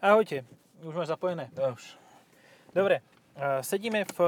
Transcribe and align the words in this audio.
Ahojte, 0.00 0.44
už 0.84 0.92
máš 0.94 1.08
zapojené. 1.08 1.48
Už. 1.56 1.96
Dobre, 2.76 3.00
eh, 3.00 3.62
sedíme 3.64 4.04
v 4.04 4.18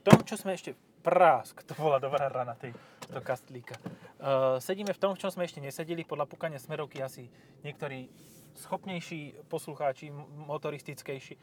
tom, 0.00 0.24
čo 0.24 0.40
sme 0.40 0.56
ešte... 0.56 0.74
Prásk, 1.00 1.64
to 1.64 1.72
bola 1.80 1.96
dobrá 1.96 2.28
rana 2.28 2.52
tej, 2.52 2.76
to 3.08 3.24
kastlíka. 3.24 3.72
Uh, 4.20 4.60
sedíme 4.60 4.92
v 4.92 5.00
tom, 5.00 5.16
v 5.16 5.20
čom 5.24 5.32
sme 5.32 5.48
ešte 5.48 5.56
nesedeli, 5.56 6.04
podľa 6.04 6.28
pukania 6.28 6.60
smerovky 6.60 7.00
asi 7.00 7.24
niektorí 7.64 8.12
schopnejší 8.60 9.48
poslucháči, 9.48 10.12
motoristickejší. 10.12 11.40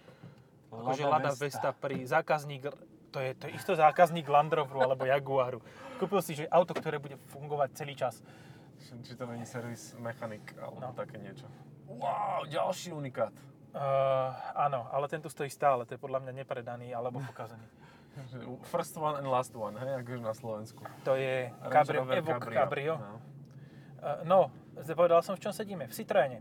Akože 0.70 1.10
Lada 1.10 1.34
Vesta 1.34 1.74
pri 1.74 2.06
zákazník, 2.06 2.70
to 3.10 3.18
je, 3.18 3.34
to 3.34 3.50
je 3.50 3.58
isto 3.58 3.74
zákazník 3.74 4.30
Land 4.30 4.54
Roveru 4.54 4.86
alebo 4.86 5.10
Jaguaru. 5.10 5.66
Kúpil 5.98 6.22
si 6.22 6.38
že 6.38 6.46
auto, 6.54 6.78
ktoré 6.78 7.02
bude 7.02 7.18
fungovať 7.34 7.82
celý 7.82 7.98
čas. 7.98 8.22
Či 8.78 9.18
to 9.18 9.26
není 9.26 9.50
servis 9.50 9.98
mechanik 9.98 10.54
alebo 10.62 10.86
No. 10.86 10.94
také 10.94 11.18
niečo. 11.18 11.50
Wow, 11.88 12.44
ďalší 12.52 12.92
unikát. 12.92 13.32
Uh, 13.72 14.34
áno, 14.56 14.88
ale 14.92 15.08
ten 15.08 15.22
tu 15.22 15.30
stojí 15.30 15.48
stále, 15.48 15.86
to 15.86 15.96
je 15.96 16.02
podľa 16.02 16.20
mňa 16.24 16.34
nepredaný 16.44 16.92
alebo 16.92 17.24
pokazený. 17.24 17.64
First 18.74 18.98
one 18.98 19.16
and 19.16 19.28
last 19.30 19.54
one, 19.56 19.78
hej, 19.80 20.02
akože 20.02 20.24
na 20.24 20.36
Slovensku. 20.36 20.82
To 21.06 21.14
je 21.16 21.54
Cabrio, 21.70 22.04
Evoque 22.10 22.50
Cabrio. 22.52 22.96
No. 22.98 23.18
Uh, 24.02 24.20
no, 24.26 24.40
povedal 24.84 25.22
som, 25.24 25.38
v 25.38 25.48
čom 25.48 25.54
sedíme. 25.54 25.88
V 25.88 25.94
Citroene. 25.94 26.40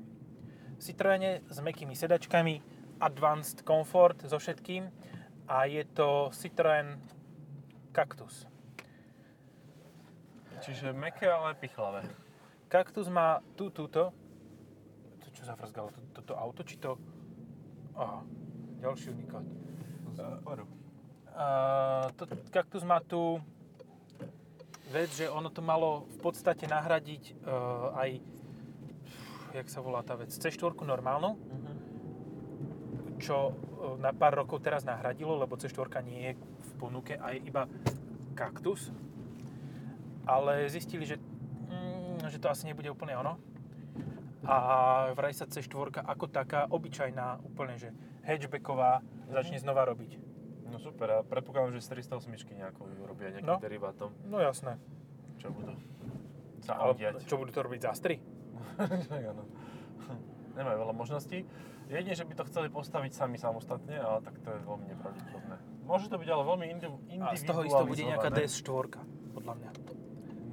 V 0.77 0.82
Citroene 0.82 1.45
s 1.46 1.59
mekými 1.60 1.95
sedačkami, 1.95 2.60
Advanced 3.01 3.60
Comfort 3.62 4.24
so 4.24 4.40
všetkým 4.40 4.88
a 5.46 5.68
je 5.68 5.84
to 5.92 6.32
Citroen 6.32 6.96
Cactus. 7.92 8.48
Čiže 10.65 10.96
meké, 10.96 11.28
ale 11.28 11.52
pichlavé. 11.52 12.09
Cactus 12.73 13.06
má 13.12 13.45
tú, 13.54 13.68
túto, 13.68 14.10
to 15.46 15.55
čo 15.55 15.55
zavrzgalo, 15.55 15.88
to, 15.95 16.00
toto 16.10 16.34
auto, 16.34 16.66
či 16.66 16.74
to... 16.82 16.98
Aha, 17.95 18.27
ďalší 18.82 19.14
unikát. 19.14 19.46
Super. 20.18 20.66
Uh, 21.30 22.10
to, 22.18 22.26
Cactus 22.51 22.82
má 22.82 22.98
tú 22.98 23.38
vec, 24.90 25.07
že 25.15 25.30
ono 25.30 25.46
to 25.54 25.62
malo 25.62 26.10
v 26.10 26.18
podstate 26.18 26.66
nahradiť 26.66 27.38
uh, 27.46 27.95
aj, 27.95 28.10
jak 29.54 29.68
sa 29.70 29.79
volá 29.85 30.02
tá 30.02 30.18
vec, 30.18 30.35
C4 30.35 30.74
normálnu, 30.82 31.38
Mhm. 31.38 31.73
čo 33.23 33.54
uh, 33.54 33.95
na 34.02 34.10
pár 34.10 34.35
rokov 34.42 34.66
teraz 34.66 34.82
nahradilo, 34.82 35.38
lebo 35.38 35.54
C4 35.54 36.02
nie 36.02 36.20
je 36.26 36.32
v 36.42 36.73
ponuke 36.74 37.15
a 37.15 37.38
je 37.38 37.46
iba 37.46 37.70
Cactus. 38.35 38.90
Ale 40.26 40.66
zistili, 40.66 41.07
že, 41.07 41.23
mm, 41.70 42.26
že 42.35 42.42
to 42.42 42.51
asi 42.51 42.66
nebude 42.66 42.90
úplne 42.90 43.15
ono. 43.15 43.38
A 44.46 44.56
vraj 45.12 45.34
sa 45.34 45.44
C4 45.44 45.68
ako 46.00 46.24
taká 46.26 46.66
obyčajná, 46.66 47.42
úplne 47.42 47.74
že 47.74 47.90
hatchbacková, 48.22 49.02
začne 49.28 49.58
znova 49.58 49.82
robiť. 49.84 50.22
No 50.66 50.78
super, 50.78 51.08
a 51.12 51.18
predpokladám, 51.20 51.74
že 51.74 51.82
z 51.82 52.02
308 52.02 52.26
nejakou 52.52 52.86
ju 52.86 53.02
robia 53.02 53.30
nejakým 53.30 53.46
No. 53.48 53.58
derivátom. 53.58 54.10
No 54.24 54.38
jasné. 54.38 54.78
Čo 55.36 55.50
budú 55.50 55.74
sa 56.60 56.74
Ale 56.74 56.94
čo 57.22 57.36
budú 57.36 57.50
to 57.50 57.60
robiť 57.60 57.80
zastry? 57.84 58.18
Tak 58.76 59.22
áno. 59.32 59.46
Nemajú 60.54 60.76
veľa 60.80 60.94
možností. 60.94 61.44
Jedine, 61.86 62.14
že 62.14 62.26
by 62.26 62.34
to 62.34 62.44
chceli 62.46 62.66
postaviť 62.66 63.12
sami 63.14 63.36
samostatne, 63.36 63.94
ale 63.94 64.19
tak 64.20 64.42
to 64.42 64.48
je 64.48 64.58
veľmi 64.58 64.86
nepravdepodobné. 64.88 65.56
Môže 65.86 66.10
to 66.10 66.19
byť 66.19 66.28
ale 66.28 66.42
veľmi 66.42 66.66
indi- 66.66 66.91
individualizované. 67.08 67.30
A 67.30 67.38
z 67.38 67.44
toho 67.44 67.60
isto 67.62 67.84
bude 67.84 68.02
nejaká 68.02 68.28
DS4, 68.32 68.86
podľa 69.32 69.54
mňa. 69.54 69.70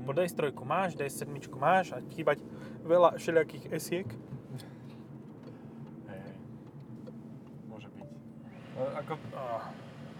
Mm. 0.03 0.05
Po 0.05 0.11
DS3 0.11 0.39
máš, 0.59 0.89
DS7 0.93 1.31
máš 1.55 1.95
a 1.95 2.03
chýbať 2.11 2.43
veľa 2.83 3.15
všelijakých 3.15 3.71
esiek. 3.71 4.07
Hej, 6.05 6.19
hej. 6.19 6.35
Môže 7.71 7.87
byť. 7.87 8.07
E, 8.75 8.83
Ako 8.99 9.13
Ah, 9.31 9.71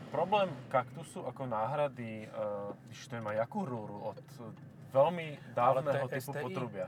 problém 0.07 0.47
kaktusu 0.69 1.27
ako 1.27 1.43
náhrady, 1.43 2.31
uh, 2.31 2.71
to 2.87 3.19
má 3.19 3.33
jakú 3.33 3.65
rúru 3.65 4.07
od 4.07 4.17
veľmi 4.93 5.35
dávneho 5.51 6.05
to 6.05 6.15
typu 6.15 6.31
STI. 6.31 6.39
potrubia. 6.39 6.87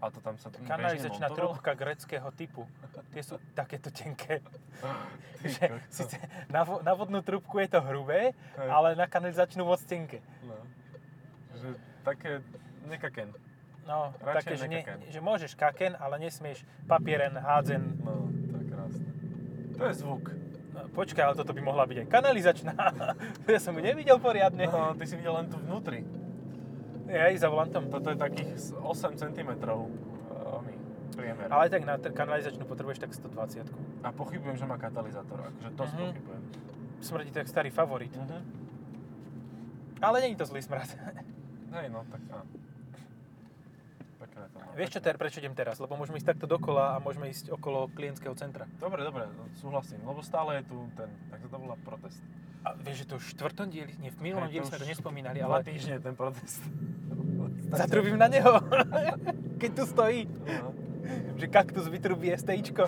A 0.00 0.08
to 0.08 0.18
tam 0.18 0.36
sa 0.36 0.48
bežne 0.48 0.64
kanalizačná 0.64 1.28
trubka 1.30 1.72
greckého 1.72 2.28
typu. 2.32 2.64
Tie 3.12 3.20
sú 3.20 3.36
takéto 3.52 3.88
tenké. 3.88 4.40
Že 5.40 5.64
síce 5.88 6.16
na, 6.48 6.64
vo- 6.64 6.80
na 6.80 6.92
vodnú 6.92 7.20
trubku 7.20 7.60
je 7.60 7.68
to 7.68 7.80
hrubé, 7.80 8.32
Hej. 8.32 8.68
ale 8.68 8.92
na 8.92 9.04
kanalizačnú 9.04 9.64
moc 9.64 9.80
tenké. 9.84 10.20
No. 10.42 10.56
Také 12.02 12.40
nekaken. 12.86 13.28
No, 13.82 14.14
Radšej 14.16 14.36
také, 14.36 14.52
že, 14.54 14.66
ne, 14.66 14.80
že 15.08 15.20
môžeš 15.20 15.52
kaken, 15.52 15.96
ale 15.96 16.20
nesmieš 16.20 16.62
papieren, 16.84 17.34
hádzen. 17.34 17.98
No, 17.98 18.12
to 18.46 18.54
je 18.54 18.64
krásne. 18.66 19.08
To 19.72 19.82
je 19.82 19.94
zvuk. 19.96 20.24
No, 20.70 20.80
počkaj, 20.90 21.22
ale 21.22 21.34
toto 21.34 21.50
by 21.50 21.60
mohla 21.60 21.84
byť 21.84 21.98
aj 21.98 22.08
kanalizačná. 22.08 22.74
ja 23.48 23.58
som 23.58 23.72
ju 23.72 23.82
nevidel 23.82 24.16
poriadne. 24.16 24.64
No, 24.64 24.94
ty 24.94 25.04
si 25.04 25.14
videl 25.14 25.34
len 25.34 25.46
tu 25.46 25.58
vnútri. 25.58 26.06
Je 27.04 27.18
aj 27.18 27.34
za 27.36 27.48
volantom. 27.48 27.88
Toto 27.88 28.08
je 28.08 28.16
takých 28.16 28.50
s- 28.54 28.70
8 28.72 29.18
cm 29.18 29.50
oný 30.46 30.74
priemer. 31.10 31.48
Ale 31.48 31.66
tak 31.66 31.82
na 31.82 31.98
t- 31.98 32.06
kanalizačnú 32.08 32.62
potrebuješ 32.62 33.00
tak 33.00 33.10
120 33.10 33.66
A 34.00 34.08
pochybujem, 34.08 34.54
že 34.54 34.62
má 34.62 34.76
katalizátor. 34.76 35.42
Akože 35.42 35.70
to 35.70 35.82
Mhm. 35.82 35.90
spochybujem. 35.90 36.42
Smrdí 37.00 37.30
to 37.30 37.38
jak 37.38 37.48
starý 37.48 37.70
favorit. 37.70 38.14
Mhm. 38.14 38.38
Ale 39.98 40.20
není 40.20 40.36
to 40.36 40.46
zlý 40.46 40.62
smrad. 40.62 40.86
Hej, 41.70 41.86
no, 41.88 42.02
tak 42.06 42.22
áno. 42.28 42.44
Pekné 44.20 44.44
to 44.52 44.56
má. 44.58 44.70
Vieš 44.74 44.90
čo, 44.90 45.00
ter, 45.00 45.14
prečo 45.16 45.38
idem 45.40 45.54
teraz? 45.54 45.78
Lebo 45.78 45.96
môžeme 45.96 46.18
ísť 46.18 46.36
takto 46.36 46.44
dokola 46.44 46.94
a 46.94 47.00
môžeme 47.00 47.30
ísť 47.30 47.48
okolo 47.50 47.88
klientského 47.90 48.34
centra. 48.34 48.68
Dobre, 48.76 49.00
dobre, 49.00 49.24
no, 49.26 49.48
súhlasím. 49.56 50.02
Lebo 50.02 50.20
stále 50.20 50.60
je 50.60 50.68
tu 50.68 50.76
ten, 50.92 51.08
tak 51.30 51.40
to 51.40 51.56
volá 51.56 51.78
protest. 51.80 52.20
A 52.60 52.76
vieš, 52.76 53.02
že 53.02 53.06
to 53.08 53.14
už 53.16 53.24
v 53.24 53.32
štvrtom 53.32 53.66
dieli, 53.72 53.92
nie, 53.96 54.12
v 54.12 54.20
minulom 54.20 54.44
dieli 54.46 54.68
sme 54.68 54.76
to 54.76 54.84
nespomínali, 54.84 55.40
Dva 55.40 55.48
ale 55.48 55.64
týždne 55.64 55.96
ten 55.96 56.12
protest. 56.12 56.60
zatrubím 57.80 58.20
na 58.20 58.28
neho. 58.28 58.60
Keď 59.60 59.70
tu 59.72 59.84
stojí, 59.86 60.28
No. 60.60 60.76
že 61.40 61.48
kaktus 61.48 61.88
vytrubí 61.88 62.28
STIčko. 62.28 62.84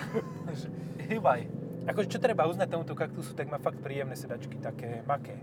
Hýbaj. 1.11 1.41
Akože 1.83 2.09
čo 2.13 2.19
treba 2.21 2.47
uznať 2.47 2.69
tomuto 2.69 2.95
kaktusu, 2.95 3.35
tak 3.35 3.51
má 3.51 3.59
fakt 3.59 3.81
príjemné 3.81 4.15
sedačky, 4.15 4.61
také 4.61 5.03
maké. 5.03 5.35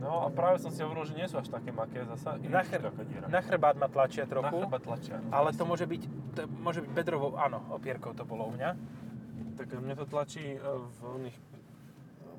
No 0.00 0.24
a 0.24 0.32
práve 0.32 0.56
som 0.58 0.72
si 0.72 0.80
hovoril, 0.80 1.04
že 1.04 1.12
nie 1.12 1.28
sú 1.28 1.36
až 1.36 1.52
také 1.52 1.68
maké 1.70 2.00
zasa. 2.08 2.40
Na, 2.40 2.64
chr- 2.64 2.88
na 3.28 3.40
chrbát 3.44 3.76
ma 3.76 3.84
tlačia 3.84 4.24
Na 4.24 4.32
trochu, 4.32 4.56
chrbát 4.64 4.80
tlačia. 4.80 5.20
no, 5.20 5.28
ale 5.28 5.52
to 5.52 5.68
môže 5.68 5.84
byť, 5.84 6.02
to 6.32 6.40
môže 6.48 6.80
byť 6.80 6.90
bedrovou, 6.96 7.36
áno, 7.36 7.60
opierkou 7.68 8.16
to 8.16 8.24
bolo 8.24 8.48
u 8.48 8.52
mňa. 8.56 8.80
Tak 9.60 9.76
mne 9.76 9.94
to 10.00 10.08
tlačí 10.08 10.40
e, 10.40 10.58
v 10.64 10.98
oných 11.04 11.36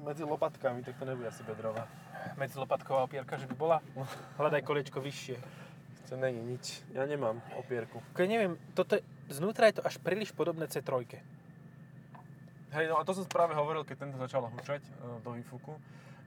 medzi 0.02 0.26
lopatkami, 0.26 0.82
tak 0.82 0.98
to 0.98 1.06
nebude 1.06 1.30
asi 1.30 1.46
bedrová. 1.46 1.86
Medzi 2.34 2.58
lopatková 2.58 3.06
opierka, 3.06 3.38
že 3.38 3.46
by 3.46 3.54
bola. 3.54 3.78
Hľadaj 4.42 4.66
kolečko 4.66 4.98
vyššie. 4.98 5.38
To 6.10 6.18
není 6.18 6.42
nič. 6.42 6.82
Ja 6.98 7.06
nemám 7.06 7.38
opierku. 7.56 8.02
Keď 8.18 8.26
neviem, 8.26 8.54
toto 8.74 8.98
je, 8.98 9.06
znútra 9.30 9.70
je 9.70 9.78
to 9.78 9.86
až 9.86 10.02
príliš 10.02 10.34
podobné 10.34 10.66
C3. 10.66 11.06
Hej, 12.72 12.86
no 12.90 12.98
a 12.98 13.06
to 13.06 13.14
som 13.14 13.28
práve 13.28 13.54
hovoril, 13.54 13.86
keď 13.86 14.10
tento 14.10 14.18
začal 14.18 14.50
hučať 14.50 14.82
e, 14.82 14.92
do 15.22 15.30
výfuku, 15.38 15.78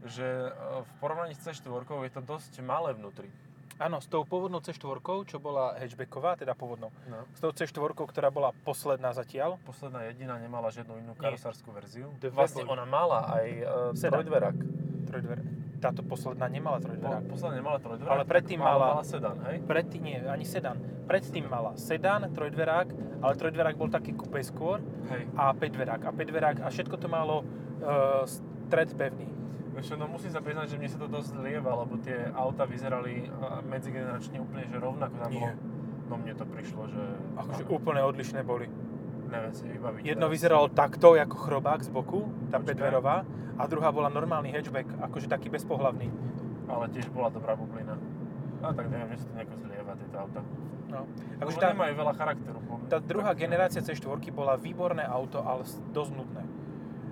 že 0.07 0.23
e, 0.23 0.51
v 0.81 0.91
porovnaní 0.99 1.33
s 1.33 1.41
C4 1.41 1.65
je 2.03 2.13
to 2.13 2.23
dosť 2.23 2.61
malé 2.61 2.93
vnútri. 2.93 3.29
Áno, 3.75 3.99
s 3.99 4.07
tou 4.07 4.23
pôvodnou 4.23 4.63
C4, 4.63 4.79
čo 5.27 5.37
bola 5.37 5.75
hatchbacková, 5.75 6.39
teda 6.39 6.55
pôvodnou, 6.55 6.95
No. 7.05 7.27
s 7.29 7.43
tou 7.43 7.51
C4, 7.51 7.75
ktorá 7.91 8.31
bola 8.31 8.55
posledná 8.63 9.11
zatiaľ, 9.11 9.59
Posledná 9.61 10.07
jediná 10.07 10.39
nemala 10.39 10.71
žiadnu 10.71 10.95
inú 10.97 11.13
karosárskú 11.15 11.75
verziu. 11.75 12.07
Dve 12.17 12.31
Vlastne 12.31 12.63
boli. 12.63 12.71
ona 12.71 12.87
mala 12.87 13.35
aj 13.35 13.47
e, 13.51 13.63
Sedan. 13.99 14.23
trojdverák. 14.23 14.57
trojdver, 15.05 15.39
táto 15.79 16.01
posledná 16.03 16.47
nemala 16.49 16.79
Po, 16.79 16.87
trojdverák. 16.87 17.23
posledná 17.29 17.55
nemala 17.57 17.79
trojdverák. 17.79 18.15
Ale 18.15 18.25
predtým 18.25 18.59
mala- 18.59 18.95
mala 18.95 19.05
sedan, 19.05 19.37
hej? 19.45 19.57
Predtým 19.61 20.03
nie, 20.03 20.17
ani 20.19 20.43
sedan. 20.43 20.79
Predtým 21.05 21.45
mala 21.45 21.75
sedan, 21.75 22.31
trojdverák, 22.31 22.89
ale 23.21 23.33
trojdverák 23.35 23.75
bol 23.75 23.89
taký 23.89 24.13
kupé 24.13 24.41
skôr 24.41 24.81
Hej. 25.09 25.29
a 25.35 25.51
päťdverák. 25.51 26.03
A 26.05 26.11
päťdverák 26.11 26.57
a 26.63 26.69
všetko 26.69 26.95
to 26.95 27.07
malo 27.07 27.43
uh, 27.43 28.25
stred 28.25 28.91
pevný. 28.93 29.29
Vieš 29.75 29.99
no 29.99 30.07
musím 30.07 30.31
sa 30.31 30.39
priznať, 30.39 30.71
že 30.71 30.77
mne 30.79 30.91
sa 30.91 30.99
to 31.03 31.09
dosť 31.11 31.35
lieva, 31.43 31.75
lebo 31.75 31.99
tie 31.99 32.31
auta 32.31 32.63
vyzerali 32.63 33.27
a, 33.27 33.59
medzigeneračne 33.67 34.39
úplne 34.39 34.71
že 34.71 34.79
rovnako. 34.79 35.15
Tam 35.19 35.31
bolo, 35.35 35.51
no 36.07 36.15
mne 36.15 36.35
to 36.39 36.45
prišlo, 36.47 36.83
že... 36.95 37.03
Akože 37.35 37.63
úplne 37.67 38.01
odlišné 38.07 38.47
boli. 38.47 38.71
Neviem 39.27 39.55
si 39.57 39.67
vybaviť. 39.67 40.03
Jedno 40.07 40.31
teraz. 40.31 40.35
vyzeralo 40.39 40.67
takto, 40.71 41.19
ako 41.19 41.37
chrobák 41.37 41.83
z 41.83 41.91
boku, 41.91 42.31
tá 42.55 42.63
Počkaj. 42.63 42.67
päťdverová, 42.71 43.17
a 43.55 43.63
druhá 43.67 43.91
bola 43.91 44.11
normálny 44.11 44.55
hatchback, 44.55 44.87
akože 44.99 45.27
taký 45.27 45.51
bezpohlavný. 45.51 46.11
Ale 46.71 46.91
tiež 46.95 47.11
bola 47.11 47.31
dobrá 47.35 47.59
bublina. 47.59 47.99
A 48.63 48.71
tak 48.71 48.89
neviem, 48.95 49.11
že 49.15 49.23
sa 49.23 49.27
to 49.27 49.33
nejako 49.37 49.55
zlieva, 49.59 49.93
tieto 49.99 50.17
auta. 50.17 50.41
No. 50.89 51.01
Akože 51.43 51.59
tá, 51.59 51.67
nemajú 51.75 51.93
veľa 51.99 52.15
charakteru. 52.15 52.59
tá 52.87 52.99
druhá 53.03 53.35
tak, 53.35 53.43
generácia 53.43 53.83
C4 53.83 54.31
bola 54.31 54.55
výborné 54.55 55.03
auto, 55.03 55.43
ale 55.43 55.67
dosť 55.91 56.11
nudné. 56.15 56.43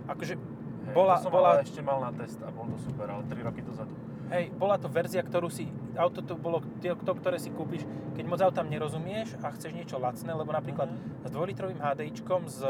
Akože 0.06 0.38
Hej, 0.82 0.94
bola, 0.94 1.14
to 1.18 1.22
som 1.26 1.32
bola, 1.32 1.48
ale 1.56 1.62
ešte 1.62 1.80
mal 1.80 1.98
na 2.02 2.10
test 2.12 2.38
a 2.42 2.50
bol 2.50 2.66
to 2.66 2.78
super, 2.82 3.06
ale 3.06 3.22
3 3.26 3.46
roky 3.46 3.62
dozadu. 3.62 3.92
hej, 4.32 4.48
bola 4.56 4.80
to 4.80 4.88
verzia, 4.88 5.20
ktorú 5.22 5.52
si, 5.52 5.68
auto 5.94 6.24
to 6.24 6.34
bolo 6.34 6.64
to, 6.80 7.12
ktoré 7.12 7.36
si 7.36 7.52
kúpiš, 7.52 7.84
keď 8.16 8.24
moc 8.26 8.40
autám 8.40 8.66
nerozumieš 8.66 9.36
a 9.44 9.52
chceš 9.52 9.76
niečo 9.76 10.00
lacné, 10.00 10.32
lebo 10.32 10.50
napríklad 10.52 10.88
Mhm. 10.88 11.28
s 11.28 11.30
2-litrovým 11.30 11.78
HDIčkom 11.78 12.48
s 12.48 12.60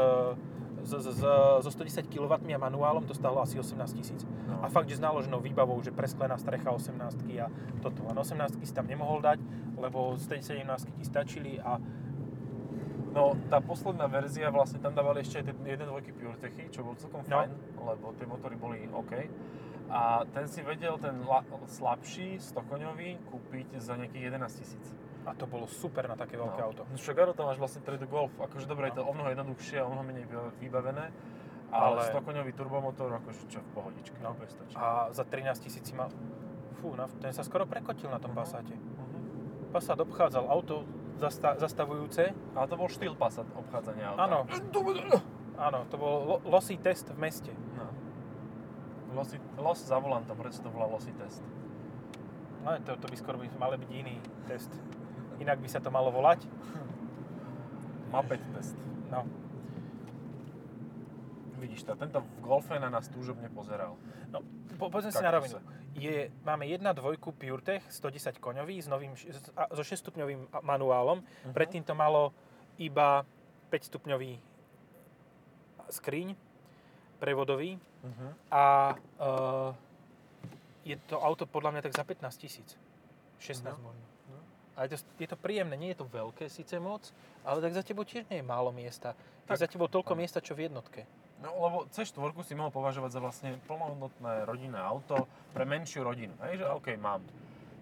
z, 0.83 0.99
z, 0.99 1.23
so 1.63 1.69
110 1.71 2.11
kW 2.11 2.27
a 2.51 2.59
manuálom 2.59 3.07
to 3.07 3.15
stálo 3.15 3.39
asi 3.39 3.55
18 3.55 3.95
tisíc. 3.95 4.27
No. 4.51 4.59
A 4.59 4.67
fakt, 4.67 4.91
že 4.91 4.99
s 4.99 5.03
náloženou 5.03 5.39
výbavou, 5.39 5.79
že 5.79 5.95
presklená 5.95 6.35
strecha 6.35 6.75
18 6.75 7.23
a 7.39 7.47
toto. 7.79 8.03
Len 8.03 8.17
18 8.19 8.59
si 8.59 8.73
tam 8.75 8.83
nemohol 8.83 9.23
dať, 9.23 9.39
lebo 9.79 10.19
z 10.19 10.27
tej 10.27 10.59
17 10.59 10.91
ti 10.99 11.03
stačili 11.07 11.55
a 11.63 11.79
No, 13.13 13.37
tá 13.47 13.61
posledná 13.61 14.09
verzia, 14.09 14.49
vlastne 14.49 14.81
tam 14.81 14.91
dávali 14.91 15.21
ešte 15.21 15.37
aj 15.37 15.45
ten 15.45 15.57
1.2 15.61 15.85
PureTechy, 16.11 16.63
čo 16.67 16.81
bol 16.81 16.97
celkom 16.97 17.21
No. 17.23 17.45
fajn, 17.45 17.51
lebo 17.77 18.05
tie 18.17 18.25
motory 18.25 18.55
boli 18.57 18.89
OK. 18.89 19.13
A 19.87 20.25
ten 20.27 20.49
si 20.49 20.59
vedel, 20.59 20.97
ten 20.97 21.21
la, 21.21 21.45
slabší, 21.67 22.41
100-koňový, 22.41 23.21
kúpiť 23.23 23.77
za 23.77 23.93
nejakých 23.93 24.33
11 24.33 24.57
tisíc. 24.57 24.85
A 25.23 25.31
to 25.31 25.45
bolo 25.45 25.69
super 25.69 26.09
na 26.09 26.17
také 26.17 26.35
veľké 26.35 26.59
auto. 26.59 26.83
No 26.83 26.97
však 26.97 27.15
áno, 27.15 27.31
tam 27.31 27.47
máš 27.47 27.61
vlastne 27.61 27.79
3D 27.79 28.09
Golf. 28.09 28.33
Akože 28.35 28.65
dobre, 28.65 28.89
je 28.89 28.97
to 28.97 29.05
o 29.05 29.13
mnoho 29.13 29.29
jednoduchšie 29.29 29.77
a 29.77 29.85
o 29.85 29.93
mnoho 29.93 30.03
menej 30.03 30.25
vy- 30.25 30.51
vybavené. 30.59 31.13
Ale, 31.69 31.95
Ale- 31.95 32.09
100-koňový 32.09 32.51
turbomotor, 32.51 33.13
akože 33.13 33.45
čo 33.47 33.61
v 33.61 33.69
pohodičke, 33.71 34.17
No. 34.19 34.33
no. 34.33 34.35
bude 34.35 34.49
stačiť. 34.49 34.75
A 34.75 35.13
za 35.13 35.23
13 35.23 35.61
tisíc 35.61 35.85
si 35.85 35.93
mal... 35.93 36.09
Fú, 36.75 36.91
ten 37.21 37.31
sa 37.31 37.45
skoro 37.45 37.63
prekotil 37.63 38.09
na 38.09 38.17
tom 38.17 38.33
Passate. 38.33 38.73
Mhm. 38.73 39.71
Passat 39.71 39.95
obchádzal 39.95 40.43
auto 40.45 40.83
zasta, 41.19 41.55
zastavujúce. 41.59 42.33
Ale 42.55 42.65
to 42.69 42.75
bol 42.77 42.89
štýl 42.89 43.13
Passat 43.17 43.45
obchádzania 43.53 44.13
auta. 44.13 44.25
Áno. 44.25 44.39
Áno, 45.53 45.85
to 45.87 45.95
bol 46.01 46.13
lo, 46.25 46.35
losý 46.49 46.81
test 46.81 47.13
v 47.13 47.17
meste. 47.21 47.53
No. 47.77 47.85
Losi, 49.13 49.37
los 49.61 49.77
za 49.77 50.01
volantom, 50.01 50.33
prečo 50.33 50.65
to 50.65 50.73
volá 50.73 50.89
losy 50.89 51.13
test? 51.13 51.45
No, 52.65 52.73
to, 52.81 52.97
to 52.97 53.05
by 53.05 53.15
skoro 53.19 53.37
by 53.37 53.45
mal 53.61 53.69
byť 53.77 53.91
iný 53.93 54.17
test. 54.49 54.71
Inak 55.37 55.61
by 55.61 55.69
sa 55.69 55.77
to 55.77 55.93
malo 55.93 56.09
volať. 56.09 56.49
Mapet 58.09 58.41
test. 58.57 58.73
No. 59.13 59.29
Vidíš 61.61 61.85
to, 61.85 61.93
tento 61.95 62.19
v 62.19 62.39
golfe 62.41 62.75
na 62.81 62.89
nás 62.89 63.05
túžobne 63.13 63.47
pozeral. 63.53 63.95
No, 64.33 64.41
po, 64.81 64.89
poďme 64.89 65.13
si 65.13 65.21
na 65.21 65.31
rovinu. 65.31 65.61
Je, 65.93 66.13
máme 66.41 66.65
1.2 66.65 66.89
PureTech 67.31 67.85
110 67.87 68.37
koňový 68.37 68.77
s 68.77 68.87
novým, 68.87 69.13
so 69.69 69.83
6 69.83 70.01
stupňovým 70.01 70.49
a- 70.49 70.61
manuálom. 70.61 71.21
Mhm. 71.21 71.53
Predtým 71.53 71.83
to 71.83 71.93
malo 71.93 72.33
iba 72.75 73.21
5 73.69 73.83
stupňový 73.85 74.39
skriň 75.89 76.33
prevodový 77.17 77.77
Uh-huh. 78.03 78.35
a 78.51 78.63
uh, 79.15 79.71
je 80.83 80.99
to 81.07 81.15
auto 81.15 81.47
podľa 81.47 81.71
mňa 81.71 81.81
tak 81.81 81.95
za 81.95 82.03
15 82.03 82.35
tisíc. 82.35 82.75
16 83.39 83.63
No. 83.71 83.79
možno. 83.81 84.03
No. 84.27 84.39
A 84.75 84.83
je 84.83 84.89
to, 84.89 84.97
je 85.15 85.27
to 85.29 85.37
príjemné, 85.37 85.71
nie 85.73 85.95
je 85.95 86.03
to 86.03 86.05
veľké 86.05 86.51
síce 86.51 86.75
moc, 86.75 86.99
ale 87.41 87.61
tak 87.61 87.71
za 87.71 87.79
tebou 87.79 88.03
tiež 88.03 88.27
nie 88.27 88.37
je 88.37 88.45
málo 88.45 88.69
miesta. 88.69 89.15
Tak, 89.45 89.55
Tak. 89.55 89.57
za 89.57 89.67
tebou 89.69 89.87
toľko 89.87 90.09
No. 90.09 90.19
miesta, 90.19 90.37
čo 90.37 90.51
v 90.51 90.67
jednotke. 90.67 91.07
No 91.43 91.59
lebo 91.59 91.77
C4 91.91 92.31
si 92.47 92.55
mohol 92.55 92.71
považovať 92.71 93.11
za 93.11 93.19
vlastne 93.19 93.59
plnohodnotné 93.67 94.47
rodinné 94.47 94.79
auto 94.79 95.27
pre 95.51 95.67
menšiu 95.67 96.07
rodinu. 96.07 96.31
Hej, 96.47 96.63
že 96.63 96.65
OK, 96.71 96.95
mám. 96.95 97.19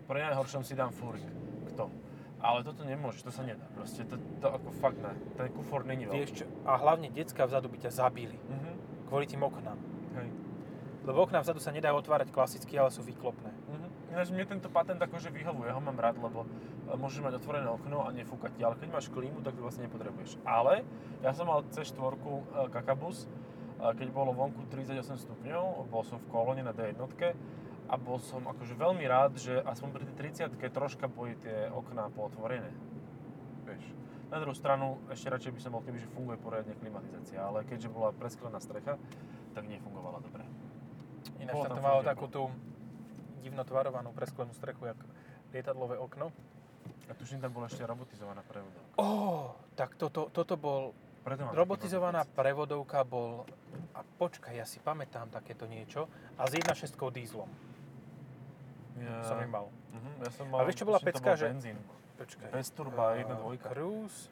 Pre 0.09 0.17
najhoršom 0.17 0.65
si 0.65 0.73
dám 0.73 0.89
fúrik 0.89 1.21
k 1.69 1.71
tomu. 1.77 1.93
Ale 2.41 2.65
toto 2.65 2.81
nemôžeš, 2.81 3.21
to 3.21 3.29
sa 3.29 3.45
nedá. 3.45 3.61
Proste 3.77 4.01
to, 4.01 4.17
to 4.41 4.47
ako 4.49 4.73
fakt 4.81 4.97
ne. 4.97 5.13
Ten 5.37 5.53
kufor 5.53 5.85
není 5.85 6.09
veľký. 6.09 6.17
Vieš 6.17 6.31
čo? 6.41 6.45
A 6.65 6.73
hlavne 6.81 7.13
decka 7.13 7.45
vzadu 7.45 7.69
by 7.69 7.77
ťa 7.85 7.91
zabili. 7.93 8.33
Mhm. 8.49 8.71
Kvôli 9.13 9.29
tým 9.29 9.45
oknám. 9.45 9.77
Hej. 10.17 10.29
Lebo 11.05 11.29
okná 11.29 11.45
vzadu 11.45 11.61
sa 11.61 11.69
nedajú 11.69 12.01
otvárať 12.01 12.33
klasicky, 12.33 12.81
ale 12.81 12.89
sú 12.89 13.05
výklopné. 13.05 13.53
Mhm. 13.53 13.87
Ináč 14.17 14.27
mne 14.33 14.49
tento 14.57 14.73
patent 14.73 14.97
akože 14.97 15.29
vyhovuje, 15.29 15.69
ho 15.69 15.81
mám 15.85 16.01
rád, 16.01 16.17
lebo 16.17 16.43
e, 16.43 16.97
môžeš 16.97 17.21
mať 17.23 17.37
otvorené 17.37 17.69
okno 17.69 18.03
a 18.03 18.11
nefúkať 18.11 18.57
ti, 18.57 18.61
ale 18.65 18.75
keď 18.75 18.89
máš 18.89 19.07
klímu, 19.07 19.39
tak 19.45 19.55
to 19.55 19.63
vlastne 19.63 19.85
nepotrebuješ. 19.87 20.41
Ale 20.43 20.83
ja 21.21 21.31
som 21.31 21.45
mal 21.45 21.63
C4 21.69 21.95
e, 21.95 22.19
Kakabus, 22.73 23.29
e, 23.81 23.91
keď 23.97 24.07
bolo 24.13 24.31
vonku 24.37 24.69
38 24.69 25.25
stupňov, 25.25 25.89
bol 25.89 26.05
som 26.05 26.21
v 26.21 26.27
kolóne 26.29 26.61
na 26.61 26.71
D1 26.71 27.01
a 27.91 27.99
bol 27.99 28.21
som 28.23 28.45
akože 28.47 28.77
veľmi 28.77 29.03
rád, 29.09 29.35
že 29.35 29.59
aspoň 29.67 29.89
pri 29.91 30.03
tej 30.07 30.15
30 30.47 30.71
troška 30.71 31.11
boli 31.11 31.35
tie 31.41 31.67
okná 31.73 32.07
pootvorené. 32.15 32.71
Vieš. 33.67 33.83
Na 34.31 34.39
druhú 34.39 34.55
stranu, 34.55 34.95
ešte 35.11 35.27
radšej 35.27 35.51
by 35.51 35.59
som 35.59 35.75
bol, 35.75 35.83
kebyže 35.83 36.07
funguje 36.15 36.39
poriadne 36.39 36.71
klimatizácia, 36.79 37.43
ale 37.43 37.67
keďže 37.67 37.91
bola 37.91 38.15
presklená 38.15 38.63
strecha, 38.63 38.95
tak 39.51 39.67
nefungovala 39.67 40.23
dobre. 40.23 40.47
Ináč 41.43 41.67
tam 41.67 41.75
to 41.75 41.83
malo 41.83 41.99
takú 41.99 42.31
tú 42.31 42.47
divno 43.43 43.67
tvarovanú 43.67 44.15
presklenú 44.15 44.55
strechu, 44.55 44.87
jak 44.87 44.99
lietadlové 45.51 45.99
okno. 45.99 46.31
A 47.09 47.13
tuším, 47.17 47.43
tam 47.43 47.51
bola 47.51 47.67
ešte 47.67 47.83
robotizovaná 47.83 48.39
prevodovka. 48.47 48.95
Ó, 49.03 49.51
tak 49.75 49.99
toto, 49.99 50.31
toto 50.31 50.55
bol, 50.55 50.95
Preto 51.21 51.45
mám 51.45 51.53
robotizovaná 51.53 52.25
prevodovka 52.25 53.05
bol, 53.05 53.45
a 53.93 54.01
počkaj, 54.01 54.53
ja 54.53 54.65
si 54.65 54.81
pamätám 54.81 55.29
takéto 55.29 55.69
niečo, 55.69 56.09
a 56.33 56.49
s 56.49 56.57
1.6 56.57 56.97
dízlom 57.13 57.45
Ja, 58.97 59.21
som 59.23 59.37
ju 59.37 59.47
mal. 59.47 59.65
Uh-huh, 59.69 60.13
ja 60.19 60.29
som 60.33 60.45
mal, 60.49 60.61
A 60.61 60.65
vieš, 60.65 60.81
čo 60.81 60.85
bola 60.85 60.97
pecka, 60.97 61.33
že- 61.33 61.47
Benzín. 61.47 61.77
Počkaj. 62.17 62.49
Bez 62.51 62.69
turba, 62.69 63.13
Eh, 63.13 63.21
jedna 63.21 63.35
dvojka. 63.35 63.69
Cruise. 63.69 64.29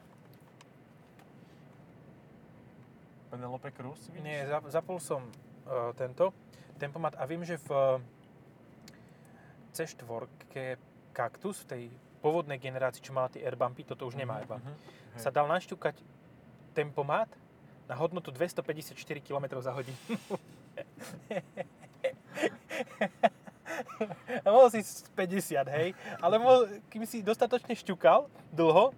Penelope 3.30 3.70
Cruz, 3.70 4.10
vidíš? 4.10 4.22
Nie, 4.22 4.42
zap, 4.46 4.66
zapol 4.66 4.98
som 4.98 5.22
uh, 5.22 5.94
tento 5.94 6.34
tempomat 6.76 7.14
a 7.14 7.22
viem, 7.26 7.42
že 7.42 7.54
v 7.60 8.02
C4 9.70 10.26
Cactus, 11.14 11.62
v 11.62 11.66
tej 11.66 11.82
pôvodnej 12.20 12.58
generácii, 12.58 12.98
čo 13.00 13.14
mala 13.14 13.30
tie 13.30 13.42
airbumpy, 13.42 13.86
toto 13.86 14.06
už 14.06 14.18
nemá 14.18 14.38
airbumpy, 14.38 14.66
Uh-huh. 14.66 15.18
sa 15.18 15.30
dal 15.30 15.46
našťukať 15.46 15.98
tempomat 16.72 17.28
na 17.90 17.94
hodnotu 17.98 18.30
254 18.30 18.94
km 19.20 19.58
za 19.58 19.74
hodinu. 19.74 19.98
a 24.44 24.48
mohol 24.48 24.70
si 24.70 24.82
z 24.82 25.04
50, 25.12 25.66
hej, 25.68 25.94
ale 26.22 26.34
mohol, 26.38 26.66
kým 26.88 27.04
si 27.06 27.22
dostatočne 27.22 27.74
šťukal 27.74 28.30
dlho, 28.54 28.94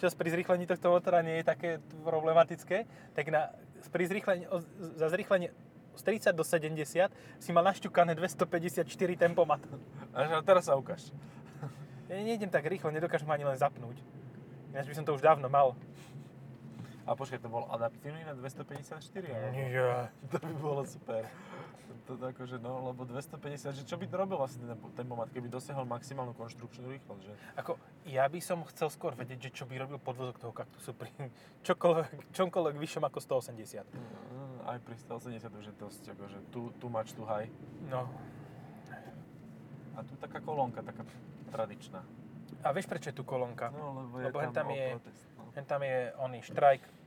čo 0.00 0.08
pri 0.16 0.28
zrýchlení 0.32 0.64
tohto 0.64 0.88
motora 0.88 1.20
nie 1.20 1.44
je 1.44 1.44
také 1.44 1.70
problematické, 2.00 2.88
tak 3.12 3.28
na, 3.28 3.52
pri 3.92 4.08
zrýchlení, 4.08 4.48
za 4.96 5.12
zrýchlenie 5.12 5.52
z 6.00 6.02
30 6.32 6.32
do 6.32 6.44
70 6.46 7.12
si 7.36 7.50
mal 7.52 7.60
našťukané 7.66 8.16
254 8.16 8.88
tempomat. 9.20 9.60
Až 10.16 10.26
a 10.32 10.40
teraz 10.40 10.64
sa 10.72 10.78
ukáž. 10.80 11.12
Ja 12.08 12.16
nejdem 12.16 12.48
tak 12.48 12.66
rýchlo, 12.66 12.90
nedokážem 12.90 13.28
ani 13.28 13.44
len 13.44 13.60
zapnúť. 13.60 14.00
Ináč 14.72 14.86
by 14.88 14.94
som 14.96 15.04
to 15.06 15.14
už 15.14 15.22
dávno 15.22 15.46
mal. 15.52 15.76
A 17.10 17.18
počkaj, 17.18 17.42
to 17.42 17.50
bol 17.50 17.66
adaptívny 17.74 18.22
na 18.22 18.38
254, 18.38 19.02
alebo? 19.26 19.50
Nie. 19.50 20.06
To 20.30 20.38
by 20.38 20.54
bolo 20.62 20.86
super. 20.86 21.26
To, 22.06 22.14
to 22.14 22.22
akože, 22.30 22.62
no, 22.62 22.86
lebo 22.86 23.02
250, 23.02 23.74
že 23.74 23.82
čo 23.82 23.98
by 23.98 24.06
to 24.06 24.14
robil 24.14 24.38
vlastne 24.38 24.62
ten 24.62 24.78
tempomat, 24.94 25.26
keby 25.34 25.50
dosiahol 25.50 25.90
maximálnu 25.90 26.38
konštrukčnú 26.38 26.86
rýchlosť, 26.86 27.22
že? 27.26 27.34
Ako, 27.58 27.82
ja 28.06 28.30
by 28.30 28.38
som 28.38 28.62
chcel 28.70 28.94
skôr 28.94 29.18
vedieť, 29.18 29.50
že 29.50 29.62
čo 29.62 29.64
by 29.66 29.74
robil 29.74 29.98
podvozok 29.98 30.38
toho 30.38 30.54
kaktusu 30.54 30.94
pri 30.94 31.10
čokoľvek, 31.66 32.30
čomkoľvek 32.30 32.76
vyššom 32.78 33.02
ako 33.02 33.18
180. 33.42 33.82
Mm, 33.90 34.70
Aj 34.70 34.78
pri 34.78 34.94
180 34.94 35.50
už 35.50 35.64
je 35.66 35.74
dosť, 35.82 36.02
akože 36.14 36.38
too, 36.54 36.70
too 36.78 36.90
much 36.90 37.10
too 37.10 37.26
high. 37.26 37.50
No. 37.90 38.06
A 39.98 40.06
tu 40.06 40.14
taká 40.14 40.38
kolónka, 40.38 40.78
taká 40.86 41.02
tradičná. 41.50 42.06
A 42.62 42.70
vieš, 42.70 42.86
prečo 42.86 43.10
je 43.10 43.18
tu 43.18 43.26
kolónka? 43.26 43.74
No, 43.74 43.98
lebo, 43.98 44.14
je 44.22 44.30
tam, 44.30 44.54
tam 44.54 44.68
je- 44.70 44.94
protest, 44.94 45.26
no. 45.34 45.42
Tam 45.66 45.80
je 45.82 45.98
oný 46.22 46.38
štrajk 46.46 46.99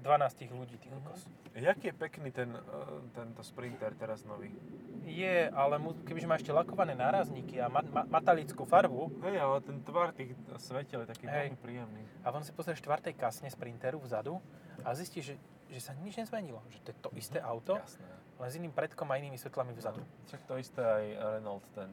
12 0.00 0.50
ľudí, 0.56 0.76
ty 0.80 0.88
kokos. 0.88 1.28
Jaký 1.54 1.92
je 1.92 1.94
pekný 1.94 2.30
ten, 2.32 2.50
uh, 2.52 3.04
tento 3.12 3.42
Sprinter 3.44 3.92
teraz 3.94 4.24
nový? 4.24 4.50
Je, 5.04 5.50
ale 5.50 5.76
mu, 5.76 5.92
kebyže 6.06 6.28
má 6.28 6.38
ešte 6.38 6.54
lakované 6.54 6.94
nárazníky 6.94 7.58
a 7.58 7.66
ma, 7.66 7.82
ma, 7.82 8.06
matalickú 8.06 8.62
farbu, 8.64 9.10
Hej, 9.26 9.36
ale 9.40 9.56
ten 9.60 9.76
tvar 9.82 10.14
tých 10.14 10.32
svetel 10.62 11.04
je 11.04 11.08
taký 11.10 11.26
Hej. 11.26 11.52
veľmi 11.52 11.58
príjemný. 11.58 12.02
a 12.22 12.30
on 12.30 12.44
si 12.46 12.54
pozrie 12.54 12.78
v 12.78 12.82
štvrtej 12.84 13.14
kasne 13.18 13.48
Sprinteru 13.50 13.98
vzadu 13.98 14.38
a 14.86 14.94
zistí, 14.94 15.20
že, 15.20 15.34
že 15.68 15.80
sa 15.82 15.92
nič 15.98 16.16
nezmenilo. 16.16 16.62
Že 16.70 16.78
to 16.80 16.88
je 16.88 16.96
to 17.02 17.10
isté 17.18 17.38
auto, 17.42 17.76
Jasné. 17.82 18.06
len 18.38 18.48
s 18.48 18.54
iným 18.56 18.72
predkom 18.72 19.08
a 19.10 19.18
inými 19.18 19.36
svetlami 19.36 19.74
vzadu. 19.74 20.00
No, 20.00 20.08
Však 20.30 20.40
to 20.46 20.54
isté 20.56 20.82
aj 20.84 21.04
Renault, 21.40 21.64
ten 21.74 21.90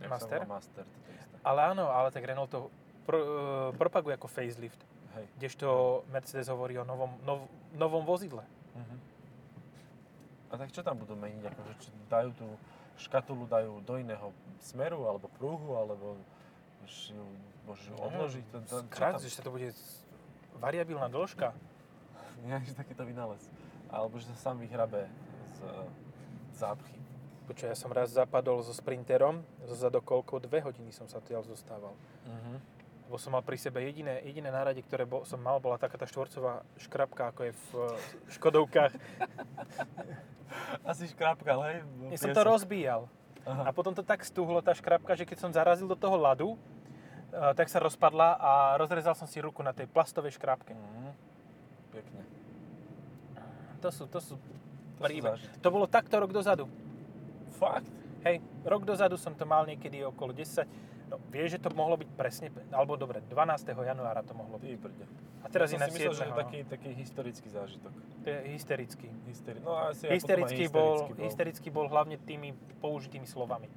jak 0.00 0.08
Master? 0.08 0.38
Master, 0.46 0.84
to 0.86 1.06
je 1.12 1.16
isté. 1.18 1.36
Ale 1.44 1.60
áno, 1.74 1.90
ale 1.92 2.08
tak 2.08 2.24
Renault 2.24 2.48
to 2.48 2.70
pro, 3.04 3.18
e, 3.18 3.76
propaguje 3.76 4.14
ako 4.16 4.28
facelift, 4.28 4.80
Hej. 5.18 5.26
kdežto 5.38 5.68
Mercedes 6.14 6.46
hovorí 6.46 6.78
o 6.78 6.86
novom, 6.86 7.18
nov, 7.26 7.50
novom 7.74 8.06
vozidle. 8.06 8.46
Mhm. 8.78 8.96
A 10.50 10.52
tak 10.58 10.74
čo 10.74 10.82
tam 10.82 10.98
budú 10.98 11.14
meniť? 11.14 11.46
Akože, 11.46 11.72
či 11.78 11.88
dajú 12.10 12.30
tú 12.34 12.46
škatulu 12.98 13.46
dajú 13.46 13.80
do 13.86 13.94
iného 13.96 14.34
smeru, 14.60 15.06
alebo 15.06 15.30
prúhu, 15.38 15.78
alebo 15.78 16.18
ju 16.90 17.24
môžeš 17.70 17.86
ju 17.86 17.96
odložiť? 17.96 18.44
To, 18.50 18.58
to, 18.66 18.76
čo 18.82 18.90
Krát, 18.90 19.14
že 19.22 19.40
to 19.40 19.54
bude 19.54 19.70
variabilná 20.58 21.06
dĺžka. 21.06 21.54
Nejaký 22.42 22.74
takýto 22.74 23.06
vynález. 23.06 23.40
Alebo 23.90 24.18
že 24.18 24.26
sa 24.34 24.50
sám 24.50 24.58
vyhrabe 24.58 25.06
z 25.54 25.58
zápchy. 26.58 26.98
Počuj, 27.46 27.66
ja 27.70 27.76
som 27.78 27.90
raz 27.90 28.14
zapadol 28.14 28.62
so 28.62 28.70
Sprinterom, 28.70 29.42
zo 29.66 29.74
zadokolkou, 29.74 30.38
dve 30.38 30.62
hodiny 30.62 30.94
som 30.94 31.10
sa 31.10 31.18
odtiaľ 31.18 31.42
zostával. 31.46 31.94
Mhm. 32.26 32.79
Lebo 33.10 33.18
som 33.18 33.34
mal 33.34 33.42
pri 33.42 33.58
sebe 33.58 33.82
jediné, 33.82 34.22
jediné 34.22 34.54
náradie, 34.54 34.86
ktoré 34.86 35.02
bol, 35.02 35.26
som 35.26 35.42
mal, 35.42 35.58
bola 35.58 35.74
taká 35.82 35.98
tá 35.98 36.06
štvorcová 36.06 36.62
škrabka, 36.78 37.34
ako 37.34 37.40
je 37.42 37.52
v 37.58 37.70
Škodovkách. 38.38 38.94
Asi 40.94 41.10
škrápka, 41.10 41.58
hej? 41.66 41.82
Ja 42.14 42.18
som 42.22 42.30
to 42.30 42.46
rozbíjal. 42.46 43.10
A 43.42 43.66
Aha. 43.66 43.74
potom 43.74 43.90
to 43.98 44.06
tak 44.06 44.22
stúhlo, 44.22 44.62
tá 44.62 44.78
škrabka, 44.78 45.18
že 45.18 45.26
keď 45.26 45.42
som 45.42 45.50
zarazil 45.50 45.90
do 45.90 45.98
toho 45.98 46.14
ľadu, 46.14 46.54
eh, 46.54 47.50
tak 47.58 47.66
sa 47.66 47.82
rozpadla 47.82 48.38
a 48.38 48.78
rozrezal 48.78 49.18
som 49.18 49.26
si 49.26 49.42
ruku 49.42 49.58
na 49.66 49.74
tej 49.74 49.90
plastovej 49.90 50.38
škrabke. 50.38 50.78
Mhm. 50.78 51.10
Pekne. 51.90 52.22
To 53.82 53.90
sú, 53.90 54.06
to 54.06 54.22
sú 54.22 54.38
To 54.38 55.02
sú 55.02 55.02
príbe. 55.02 55.34
zážitky. 55.34 55.58
To 55.58 55.68
bolo 55.74 55.90
takto 55.90 56.14
rok 56.14 56.30
dozadu. 56.30 56.70
Fakt? 57.58 57.90
Hej, 58.22 58.38
rok 58.62 58.86
dozadu 58.86 59.18
som 59.18 59.34
to 59.34 59.42
mal 59.42 59.66
niekedy 59.66 60.06
okolo 60.06 60.30
10. 60.30 60.62
No, 61.10 61.18
vieš, 61.26 61.58
že 61.58 61.66
to 61.66 61.74
mohlo 61.74 61.98
byť 61.98 62.06
presne, 62.14 62.54
alebo 62.70 62.94
dobre, 62.94 63.18
12. 63.26 63.74
januára 63.74 64.22
to 64.22 64.30
mohlo 64.30 64.62
byť. 64.62 64.78
Prde. 64.78 65.04
A 65.42 65.50
teraz 65.50 65.74
ja 65.74 65.74
je 65.74 65.82
na 65.82 65.90
som 65.90 65.90
si 65.90 66.06
myslel, 66.06 66.14
7. 66.14 66.14
že 66.14 66.22
je 66.22 66.30
no. 66.30 66.38
taký, 66.38 66.58
taký 66.70 66.90
historický 66.94 67.48
zážitok. 67.50 67.92
To 68.22 68.28
je 68.30 68.38
hysterický. 68.54 69.10
Hysteri... 69.26 69.58
No 69.58 69.74
asi 69.74 70.06
Hysterický 70.06 70.70
bol, 70.70 71.10
bol. 71.10 71.18
hysterický 71.18 71.68
bol 71.74 71.90
hlavne 71.90 72.14
tými 72.22 72.54
použitými 72.78 73.26
slovami. 73.26 73.66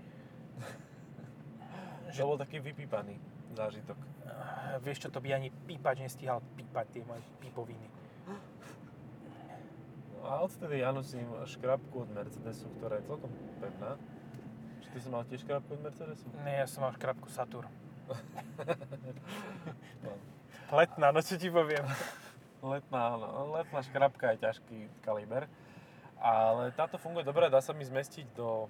Že 2.13 2.29
bol 2.29 2.37
taký 2.37 2.61
vypípaný 2.61 3.17
zážitok. 3.57 3.97
Eh, 3.97 4.77
Vieš 4.85 5.01
čo, 5.01 5.09
to 5.09 5.17
by 5.17 5.33
ani 5.33 5.49
pípač 5.49 5.97
nestíhal 5.97 6.45
pípať 6.53 6.85
tie 6.93 7.01
moje 7.01 7.25
pípoviny. 7.41 7.89
No 10.21 10.29
a 10.29 10.45
odtedy 10.45 10.85
ja 10.85 10.93
nosím 10.93 11.25
škrabku 11.43 12.05
od 12.05 12.09
Mercedesu, 12.13 12.69
ktorá 12.77 13.01
je 13.01 13.09
celkom 13.09 13.33
pevná. 13.57 13.97
Ty 14.93 14.97
si 15.01 15.09
mal 15.09 15.25
tiež 15.25 15.41
škrabku 15.41 15.73
od 15.73 15.81
Mercedesu? 15.81 16.25
Nie, 16.45 16.62
ja 16.62 16.67
som 16.69 16.85
mal 16.85 16.93
škrabku 16.93 17.25
Saturn. 17.33 17.69
No. 20.03 20.12
Letná, 20.75 21.15
no 21.15 21.23
čo 21.23 21.39
ti 21.39 21.47
poviem. 21.47 21.88
Letná, 22.59 23.15
no, 23.15 23.55
letná 23.55 23.79
škrabka 23.79 24.35
je 24.35 24.43
ťažký 24.43 24.77
kaliber. 25.00 25.47
Ale 26.19 26.75
táto 26.75 27.00
funguje 27.00 27.23
dobre, 27.23 27.47
dá 27.47 27.63
sa 27.63 27.71
mi 27.71 27.88
zmestiť 27.88 28.35
do 28.35 28.67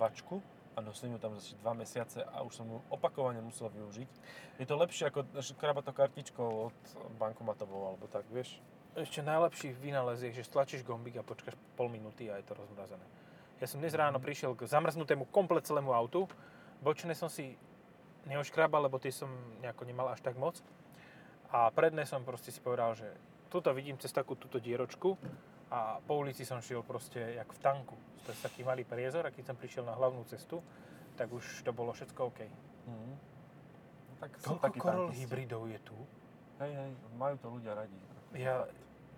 vačku 0.00 0.40
a 0.76 0.80
nosím 0.80 1.16
ju 1.16 1.18
tam 1.20 1.36
zase 1.36 1.56
2 1.60 1.74
mesiace 1.74 2.24
a 2.24 2.42
už 2.42 2.52
som 2.54 2.66
ju 2.68 2.78
opakovane 2.88 3.40
musel 3.40 3.68
využiť. 3.68 4.10
Je 4.58 4.66
to 4.66 4.74
lepšie 4.76 5.08
ako 5.12 5.28
škrabať 5.38 5.84
to 5.88 5.92
kartičkou 5.92 6.48
od 6.72 6.78
bankomatovou 7.20 7.92
alebo 7.92 8.08
tak, 8.08 8.24
vieš? 8.32 8.60
Ešte 8.96 9.22
najlepší 9.22 9.76
vynález 9.76 10.24
je, 10.24 10.32
že 10.32 10.48
stlačíš 10.48 10.82
gombík 10.82 11.20
a 11.20 11.26
počkáš 11.26 11.54
pol 11.76 11.92
minúty 11.92 12.32
a 12.32 12.40
je 12.40 12.46
to 12.46 12.56
rozmrazené. 12.56 13.04
Ja 13.58 13.66
som 13.66 13.82
dnes 13.82 13.90
ráno 13.90 14.22
prišiel 14.22 14.54
k 14.54 14.70
zamrznutému 14.70 15.26
komplet 15.34 15.66
celému 15.66 15.90
autu. 15.90 16.30
Bočné 16.78 17.10
som 17.18 17.26
si 17.26 17.58
neoškrabal, 18.30 18.86
lebo 18.86 19.02
tie 19.02 19.10
som 19.10 19.26
nejako 19.58 19.82
nemal 19.82 20.06
až 20.14 20.22
tak 20.22 20.38
moc. 20.38 20.62
A 21.50 21.66
predné 21.74 22.06
som 22.06 22.22
proste 22.22 22.54
si 22.54 22.62
povedal, 22.62 22.94
že 22.94 23.10
tuto 23.50 23.74
vidím 23.74 23.98
cez 23.98 24.14
takú 24.14 24.38
túto 24.38 24.62
dieročku 24.62 25.18
a 25.74 25.98
po 26.06 26.22
ulici 26.22 26.46
som 26.46 26.62
šiel 26.62 26.86
proste 26.86 27.18
jak 27.34 27.50
v 27.50 27.58
tanku. 27.58 27.98
To 28.22 28.30
je 28.30 28.38
taký 28.38 28.62
malý 28.62 28.86
priezor 28.86 29.26
a 29.26 29.34
keď 29.34 29.50
som 29.50 29.56
prišiel 29.58 29.82
na 29.82 29.98
hlavnú 29.98 30.22
cestu, 30.30 30.62
tak 31.18 31.26
už 31.34 31.42
to 31.66 31.74
bolo 31.74 31.90
všetko 31.90 32.20
OK. 32.30 32.40
Mhm. 32.86 33.12
Tak 34.22 34.30
som 34.38 34.54
Koľko 34.54 34.64
taký 34.70 34.78
Corolla 34.78 35.10
hybridov 35.14 35.66
je 35.66 35.80
tu? 35.82 35.98
Hej, 36.62 36.72
hej, 36.74 36.90
majú 37.14 37.34
to 37.42 37.46
ľudia 37.50 37.74
radi. 37.74 37.98
Ja, 38.34 38.66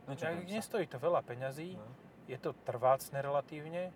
ja, 0.08 0.28
nestojí 0.44 0.88
to 0.88 0.96
veľa 0.96 1.24
peňazí, 1.24 1.76
No. 1.76 1.84
je 2.28 2.36
to 2.36 2.52
trvácne 2.68 3.16
relatívne, 3.20 3.90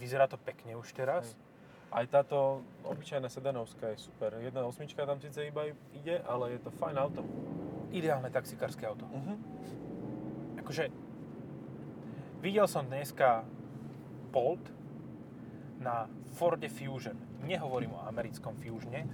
vyzerá 0.00 0.24
to 0.24 0.40
pekne 0.40 0.72
už 0.80 0.88
teraz. 0.96 1.36
Hej. 1.36 1.48
Aj 1.90 2.06
táto 2.06 2.62
obyčajná 2.86 3.26
sedanovská 3.26 3.92
je 3.92 4.06
super. 4.08 4.38
Jedna 4.38 4.62
osmička 4.62 5.02
tam 5.02 5.18
síce 5.18 5.42
iba 5.42 5.68
ide, 5.90 6.22
ale 6.22 6.54
je 6.54 6.60
to 6.62 6.70
fajn 6.70 6.96
auto. 6.96 7.26
Ideálne 7.90 8.30
taxikárske 8.30 8.86
auto. 8.86 9.10
Uh-huh. 9.10 9.34
Akože, 10.62 10.86
videl 12.38 12.70
som 12.70 12.86
dneska 12.86 13.42
Bolt 14.30 14.62
na 15.82 16.06
Forde 16.38 16.70
Fusion. 16.70 17.18
Nehovorím 17.42 17.98
o 17.98 18.06
americkom 18.06 18.54
Fusione, 18.54 19.10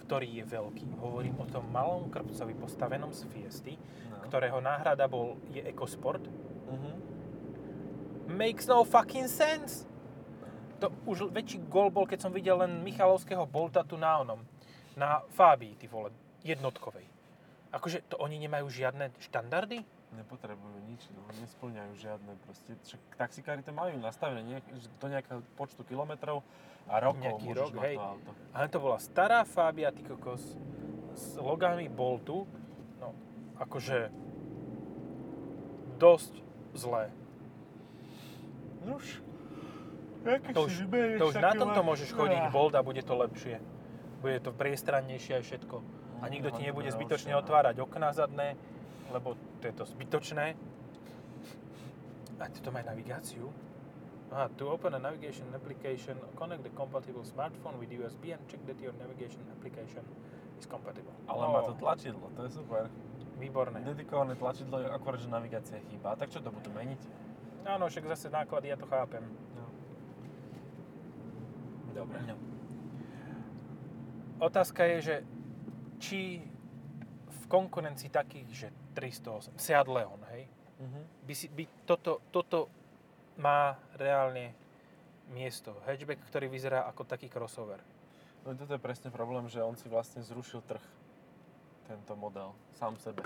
ktorý 0.00 0.40
je 0.40 0.44
veľký. 0.48 0.96
Hovorím 1.04 1.36
o 1.44 1.46
tom 1.46 1.68
malom 1.68 2.08
krpcovi 2.08 2.56
postavenom 2.56 3.12
z 3.12 3.28
Fiesty, 3.28 3.76
No. 4.08 4.24
ktorého 4.32 4.64
náhrada 4.64 5.04
bol, 5.04 5.36
je 5.52 5.60
EcoSport. 5.60 6.24
Uh-huh. 6.24 6.94
Makes 8.32 8.64
no 8.64 8.80
fucking 8.80 9.28
sense! 9.28 9.84
To 10.84 10.92
už 11.08 11.32
väčší 11.32 11.64
gol 11.72 11.88
bol, 11.88 12.04
keď 12.04 12.28
som 12.28 12.32
videl 12.36 12.60
len 12.60 12.84
Michalovského 12.84 13.48
Bolta 13.48 13.80
tu 13.80 13.96
na 13.96 14.20
onom. 14.20 14.44
Na 15.00 15.24
Fabii, 15.32 15.80
ty 15.80 15.88
vole, 15.88 16.12
jednotkovej. 16.44 17.08
Akože 17.72 18.04
to 18.04 18.20
oni 18.20 18.36
nemajú 18.36 18.68
žiadne 18.68 19.08
štandardy? 19.16 19.80
Nepotrebujú 20.12 20.78
nič, 20.84 21.08
no, 21.16 21.24
nesplňajú 21.40 21.92
žiadne 21.96 22.36
proste. 22.44 22.76
Však 22.84 23.00
taxikári 23.16 23.64
to 23.64 23.72
majú 23.72 23.96
nastavené 23.96 24.44
nejak, 24.44 24.64
do 24.76 25.06
nejakého 25.08 25.40
počtu 25.56 25.88
kilometrov 25.88 26.44
a 26.84 27.00
rokov 27.00 27.40
Nejaký 27.40 27.50
rok, 27.56 27.72
hej. 27.80 27.96
to 27.96 28.04
auto. 28.04 28.30
Ale 28.52 28.66
to 28.68 28.78
bola 28.78 28.98
stará 29.00 29.40
Fabia, 29.48 29.88
ty 29.88 30.04
kokos, 30.04 30.54
s 31.16 31.40
logami 31.40 31.88
Boltu. 31.88 32.44
No, 33.00 33.16
akože 33.56 34.12
dosť 35.96 36.44
zlé. 36.76 37.08
Nuž, 38.84 39.24
To 40.24 40.64
už, 40.64 40.88
to 41.20 41.24
už 41.28 41.36
na 41.36 41.52
tomto 41.52 41.84
môžeš 41.84 42.16
chodiť 42.16 42.48
Bolt 42.48 42.72
a 42.72 42.80
bude 42.80 43.04
to 43.04 43.12
lepšie. 43.12 43.60
Bude 44.24 44.40
to 44.40 44.56
priestrannejšie 44.56 45.40
aj 45.40 45.44
všetko. 45.44 45.76
A 46.24 46.32
nikto 46.32 46.48
ti 46.56 46.64
nebude 46.64 46.88
zbytočne 46.88 47.36
otvárať 47.36 47.84
okná 47.84 48.08
zadné, 48.16 48.56
lebo 49.12 49.36
to 49.60 49.64
je 49.68 49.74
to 49.76 49.84
zbytočné. 49.84 50.56
A 52.40 52.44
to 52.48 52.68
má 52.72 52.80
aj 52.80 52.96
navigáciu. 52.96 53.52
Aha, 54.32 54.48
to 54.56 54.66
open 54.72 54.96
a 54.96 54.98
navigation 54.98 55.46
application, 55.54 56.16
connect 56.34 56.64
the 56.64 56.72
compatible 56.74 57.22
smartphone 57.22 57.78
with 57.78 57.92
USB 57.92 58.32
and 58.32 58.40
check 58.48 58.58
that 58.66 58.80
your 58.80 58.90
navigation 58.98 59.38
application 59.52 60.02
is 60.58 60.66
compatible. 60.66 61.12
Ale 61.28 61.44
má 61.52 61.60
to 61.62 61.76
tlačidlo, 61.76 62.32
to 62.34 62.48
je 62.48 62.50
super. 62.58 62.88
Výborné. 63.38 63.82
Dedikované 63.82 64.34
tlačidlo 64.34 64.78
je 64.80 64.88
akorát, 64.90 65.20
že 65.20 65.28
navigácia 65.30 65.78
chýba. 65.90 66.16
Tak 66.18 66.30
čo 66.30 66.42
to 66.42 66.50
budú 66.50 66.70
meniť? 66.74 67.00
Áno, 67.66 67.86
však 67.86 68.06
zase 68.14 68.26
náklady, 68.30 68.70
ja 68.70 68.76
to 68.78 68.86
chápem. 68.86 69.22
No. 69.54 69.64
Dobre. 71.94 72.18
No. 72.26 72.34
Otázka 74.42 74.82
je, 74.84 74.96
že 75.00 75.16
či 76.02 76.42
v 77.24 77.42
konkurencii 77.46 78.10
takých, 78.10 78.48
že 78.50 78.68
308, 78.98 79.54
Seat 79.56 79.86
Leon, 79.86 80.20
hej, 80.34 80.50
Uh-huh. 80.74 81.06
by, 81.22 81.34
si, 81.38 81.46
by 81.46 81.64
toto, 81.86 82.18
toto 82.34 82.66
má 83.38 83.78
reálne 83.94 84.50
miesto. 85.30 85.78
Hatchback, 85.86 86.18
ktorý 86.26 86.50
vyzerá 86.50 86.90
ako 86.90 87.06
taký 87.06 87.30
crossover. 87.30 87.78
No 88.42 88.52
toto 88.58 88.74
je 88.76 88.82
presne 88.82 89.08
problém, 89.08 89.46
že 89.48 89.62
on 89.62 89.78
si 89.78 89.86
vlastne 89.88 90.20
zrušil 90.20 90.60
trh. 90.66 90.82
Tento 91.86 92.12
model, 92.18 92.52
sám 92.76 92.98
sebe. 92.98 93.22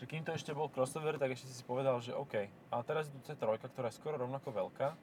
Že 0.00 0.04
kým 0.08 0.22
to 0.24 0.34
ešte 0.34 0.56
bol 0.56 0.72
crossover, 0.72 1.20
tak 1.20 1.36
ešte 1.36 1.52
si 1.52 1.62
povedal, 1.62 2.00
že 2.00 2.16
OK. 2.16 2.50
A 2.72 2.74
teraz 2.82 3.06
je 3.06 3.14
tu 3.14 3.20
C3, 3.22 3.60
ktorá 3.60 3.92
je 3.92 3.98
skoro 4.00 4.16
rovnako 4.18 4.50
veľká, 4.50 4.96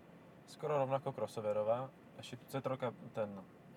skoro 0.49 0.75
rovnako 0.75 1.15
crossoverová. 1.15 1.87
Ešte 2.19 2.35
tu 2.35 2.45
C3, 2.51 2.67
ten 3.15 3.29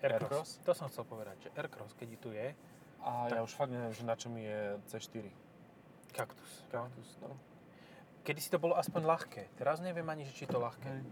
Aircross. 0.03 0.59
To 0.61 0.75
som 0.75 0.91
chcel 0.91 1.03
povedať, 1.03 1.35
že 1.39 1.49
Aircross, 1.55 1.95
keď 1.95 2.09
tu 2.19 2.29
je, 2.31 2.51
A 2.99 3.27
Tak. 3.27 3.35
ja 3.35 3.41
už 3.43 3.51
fakt 3.51 3.67
neviem, 3.67 3.91
že 3.91 4.03
na 4.03 4.15
čom 4.15 4.31
je 4.33 4.57
C4. 4.87 5.27
kaktus. 6.13 6.51
Kaktus, 6.69 7.19
no. 7.19 7.35
Kedy 8.23 8.39
si 8.39 8.47
to 8.47 8.55
bolo 8.55 8.75
aspoň 8.75 9.01
ľahké. 9.03 9.43
Teraz 9.57 9.79
neviem 9.79 10.07
ani, 10.07 10.23
či 10.25 10.47
je 10.47 10.51
to 10.51 10.55
ľahké. 10.55 11.03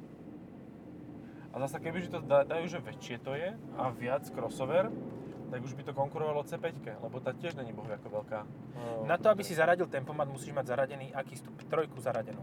A 1.51 1.59
zase 1.59 1.83
keby 1.83 2.07
to 2.07 2.23
da- 2.23 2.47
dajú, 2.47 2.67
že 2.69 2.79
väčšie 2.79 3.19
to 3.19 3.35
je 3.35 3.51
a 3.75 3.83
viac 3.91 4.23
crossover, 4.25 4.87
tak 5.51 5.59
už 5.59 5.75
by 5.75 5.83
to 5.83 5.91
konkurovalo 5.91 6.47
C5, 6.47 6.63
lebo 6.95 7.19
tá 7.19 7.35
tiež 7.35 7.59
není 7.59 7.75
bohu 7.75 7.91
ako 7.91 8.07
veľká. 8.23 8.39
No, 8.71 9.03
Na 9.03 9.19
to, 9.19 9.27
aby 9.27 9.43
si 9.43 9.51
zaradil 9.51 9.83
tempomat, 9.87 10.31
musíš 10.31 10.55
mať 10.55 10.71
zaradený 10.71 11.11
aký 11.11 11.35
stup? 11.35 11.59
Trojku 11.67 11.99
zaradenú. 11.99 12.39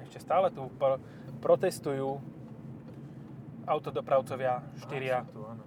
Ešte 0.00 0.17
stále 0.28 0.52
tu 0.52 0.68
pro- 0.76 1.00
protestujú 1.40 2.20
autodopravcovia 3.64 4.60
štyria. 4.76 5.24
Á, 5.24 5.32
tu, 5.32 5.40
áno. 5.40 5.64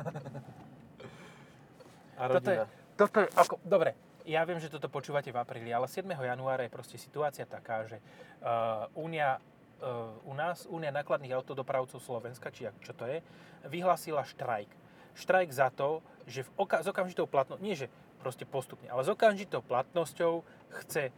a 2.20 2.22
Toto 2.24 2.48
je, 2.48 2.56
rodina. 2.56 2.64
toto 2.96 3.16
je 3.20 3.28
ako, 3.36 3.54
dobre, 3.60 3.92
ja 4.24 4.44
viem, 4.48 4.60
že 4.60 4.72
toto 4.72 4.88
počúvate 4.88 5.28
v 5.28 5.36
apríli, 5.36 5.68
ale 5.72 5.88
7. 5.88 6.08
januára 6.08 6.64
je 6.64 6.72
proste 6.72 6.96
situácia 6.96 7.44
taká, 7.44 7.84
že 7.84 8.00
uh, 8.40 8.88
Únia, 8.96 9.40
uh, 9.80 10.12
u 10.24 10.32
nás, 10.32 10.64
Únia 10.68 10.92
nákladných 10.92 11.36
autodopravcov 11.36 12.00
Slovenska, 12.00 12.52
či 12.52 12.68
čo 12.80 12.92
to 12.96 13.04
je, 13.08 13.20
vyhlásila 13.68 14.24
štrajk. 14.24 14.68
Štrajk 15.16 15.50
za 15.52 15.68
to, 15.72 16.00
že 16.24 16.48
v 16.48 16.50
oka- 16.60 16.80
s 16.80 16.86
okamžitou 16.88 17.28
platnosťou, 17.28 17.64
nie 17.64 17.76
že 17.76 17.88
proste 18.20 18.44
postupne, 18.44 18.88
ale 18.92 19.04
s 19.04 19.08
okamžitou 19.08 19.64
platnosťou 19.64 20.44
chce 20.84 21.08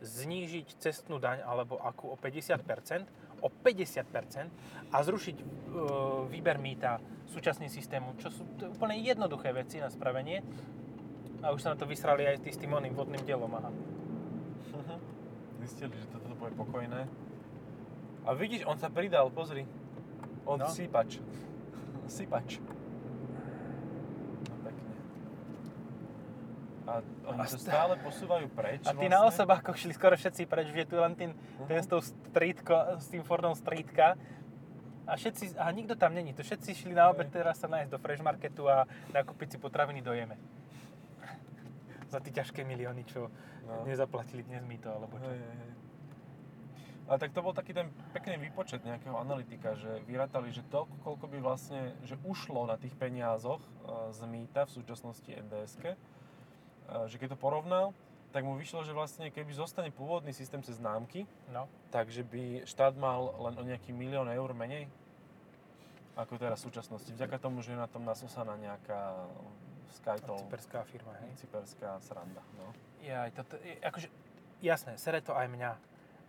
znížiť 0.00 0.78
cestnú 0.78 1.18
daň 1.18 1.42
alebo 1.42 1.78
akú 1.78 2.12
o 2.12 2.16
50%, 2.16 3.06
o 3.42 3.48
50% 3.50 4.90
a 4.90 4.96
zrušiť 4.98 5.36
e, 5.38 5.44
výber 6.30 6.58
mýta 6.58 6.98
súčasným 7.28 7.68
systémom, 7.68 8.16
čo 8.16 8.30
sú 8.30 8.42
to 8.56 8.70
úplne 8.70 8.98
jednoduché 8.98 9.52
veci 9.52 9.78
na 9.78 9.90
spravenie. 9.90 10.42
A 11.38 11.54
už 11.54 11.62
sa 11.62 11.74
na 11.74 11.78
to 11.78 11.86
vysrali 11.86 12.26
aj 12.26 12.42
tí 12.42 12.50
s 12.50 12.58
tým 12.58 12.74
oným 12.74 12.98
vodným 12.98 13.22
dielom. 13.22 13.50
Aha. 13.54 13.70
Zistili, 15.62 15.94
že 15.94 16.10
toto 16.10 16.34
bude 16.34 16.50
pokojné. 16.54 17.06
A 18.26 18.34
vidíš, 18.34 18.66
on 18.66 18.74
sa 18.74 18.90
pridal, 18.90 19.30
pozri. 19.30 19.62
On 20.42 20.58
No. 20.58 20.66
sypač. 20.66 21.22
sypač. 22.08 22.58
No 24.48 24.54
pekne. 24.64 24.94
A 27.00 27.26
oni 27.30 27.40
A 27.40 27.46
to 27.46 27.58
stále 27.58 27.94
posúvajú 27.98 28.46
preč 28.50 28.82
A 28.84 28.92
tí 28.92 28.98
vlastne. 28.98 29.10
na 29.10 29.20
osobákoch 29.24 29.76
šli 29.76 29.92
skoro 29.92 30.14
všetci 30.14 30.42
preč, 30.44 30.70
že 30.70 30.78
je 30.82 30.88
tu 30.88 30.96
len 30.96 31.12
ten, 31.14 31.30
ten 31.66 31.78
s, 31.78 31.86
tou 31.86 31.98
streetko, 31.98 32.98
s 32.98 33.06
tým 33.08 33.22
Fordom 33.22 33.52
streetka. 33.52 34.18
A 35.08 35.16
všetci, 35.16 35.56
a 35.56 35.72
nikto 35.72 35.96
tam 35.96 36.12
není, 36.12 36.36
to 36.36 36.44
všetci 36.44 36.84
šli 36.84 36.92
na 36.92 37.08
obed 37.08 37.32
teraz 37.32 37.56
sa 37.56 37.66
nájsť 37.66 37.88
do 37.88 37.98
Fresh 37.98 38.20
Marketu 38.20 38.68
a 38.68 38.84
nakúpiť 39.08 39.56
si 39.56 39.58
potraviny 39.58 40.04
dojeme. 40.04 40.36
Za 42.12 42.20
tie 42.20 42.32
ťažké 42.32 42.62
milióny, 42.62 43.04
čo 43.04 43.28
No. 43.68 43.84
nezaplatili 43.84 44.40
dnes 44.42 44.64
mi 44.64 44.80
to, 44.80 44.88
alebo 44.88 45.20
čo. 45.20 45.28
Hej, 45.28 45.36
hej, 45.36 45.56
hej. 45.60 45.72
Ale 47.04 47.16
tak 47.20 47.32
to 47.32 47.40
bol 47.40 47.52
taký 47.52 47.72
ten 47.72 47.92
pekný 48.12 48.40
výpočet 48.40 48.80
nejakého 48.80 49.12
analytika, 49.12 49.76
že 49.76 50.00
vyrátali, 50.04 50.48
že 50.48 50.64
toľko, 50.68 51.04
koľko 51.04 51.24
by 51.28 51.38
vlastne, 51.40 51.92
že 52.00 52.16
ušlo 52.20 52.64
na 52.64 52.76
tých 52.76 52.96
peniazoch 52.96 53.60
e, 53.60 53.68
z 54.12 54.24
mýta 54.24 54.64
v 54.64 54.72
súčasnosti 54.72 55.28
NDSK, 55.28 55.84
e, 55.84 55.96
že 57.06 57.16
keď 57.16 57.28
to 57.30 57.38
porovnal, 57.38 57.92
tak 58.28 58.42
mu 58.42 58.54
vyšlo, 58.54 58.82
že 58.82 58.92
vlastne 58.92 59.28
keby 59.28 59.52
zostane 59.52 59.88
pôvodný 59.88 60.30
systém 60.30 60.60
cez 60.60 60.76
známky, 60.76 61.24
No. 61.48 61.64
takže 61.88 62.20
by 62.22 62.64
štát 62.64 62.92
mal 62.94 63.32
len 63.38 63.54
o 63.54 63.62
nejaký 63.62 63.90
milión 63.90 64.26
eur 64.26 64.52
menej, 64.52 64.84
ako 66.14 66.36
teraz 66.36 66.60
v 66.60 66.68
súčasnosti. 66.68 67.08
Vďaka 67.08 67.38
tomu, 67.38 67.62
že 67.62 67.72
je 67.72 67.78
na 67.78 67.86
tom 67.86 68.02
nasosaná 68.02 68.52
nejaká 68.54 69.16
Skytol, 69.90 70.36
Cyperská 70.44 70.84
firma, 70.84 71.16
hej. 71.16 71.32
cyperská 71.38 71.96
sranda. 72.00 72.44
No. 72.54 72.76
Ja, 73.00 73.24
je- 73.24 73.80
akože, 73.80 74.08
jasné, 74.60 74.96
sere 74.96 75.20
to 75.20 75.32
aj 75.32 75.48
mňa, 75.48 75.72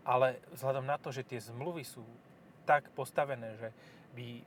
ale 0.02 0.40
vzhľadom 0.50 0.86
na 0.86 0.96
to, 0.96 1.12
že 1.12 1.28
tie 1.28 1.40
zmluvy 1.42 1.84
sú 1.84 2.00
tak 2.64 2.88
postavené, 2.94 3.60
že 3.60 3.76
by 4.20 4.30
e, 4.36 4.44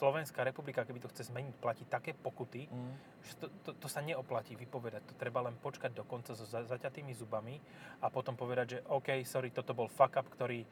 Slovenská 0.00 0.40
republika, 0.40 0.88
keby 0.88 1.04
to 1.04 1.12
chce 1.12 1.28
zmeniť, 1.28 1.54
platí 1.60 1.84
také 1.84 2.16
pokuty, 2.16 2.64
Mm. 2.72 2.96
že 3.20 3.32
to, 3.36 3.46
to, 3.60 3.70
to 3.76 3.86
sa 3.92 4.00
neoplatí 4.00 4.56
vypovedať. 4.56 5.04
To 5.12 5.14
treba 5.20 5.44
len 5.44 5.52
počkať 5.60 5.92
do 5.92 6.08
konca 6.08 6.32
so 6.32 6.48
za, 6.48 6.64
zaťatými 6.64 7.12
zubami 7.12 7.60
a 8.00 8.08
potom 8.08 8.32
povedať, 8.32 8.66
že 8.66 8.78
OK, 8.88 9.20
sorry, 9.28 9.52
toto 9.52 9.76
bol 9.76 9.92
fuck 9.92 10.16
up, 10.16 10.24
ktorý... 10.32 10.64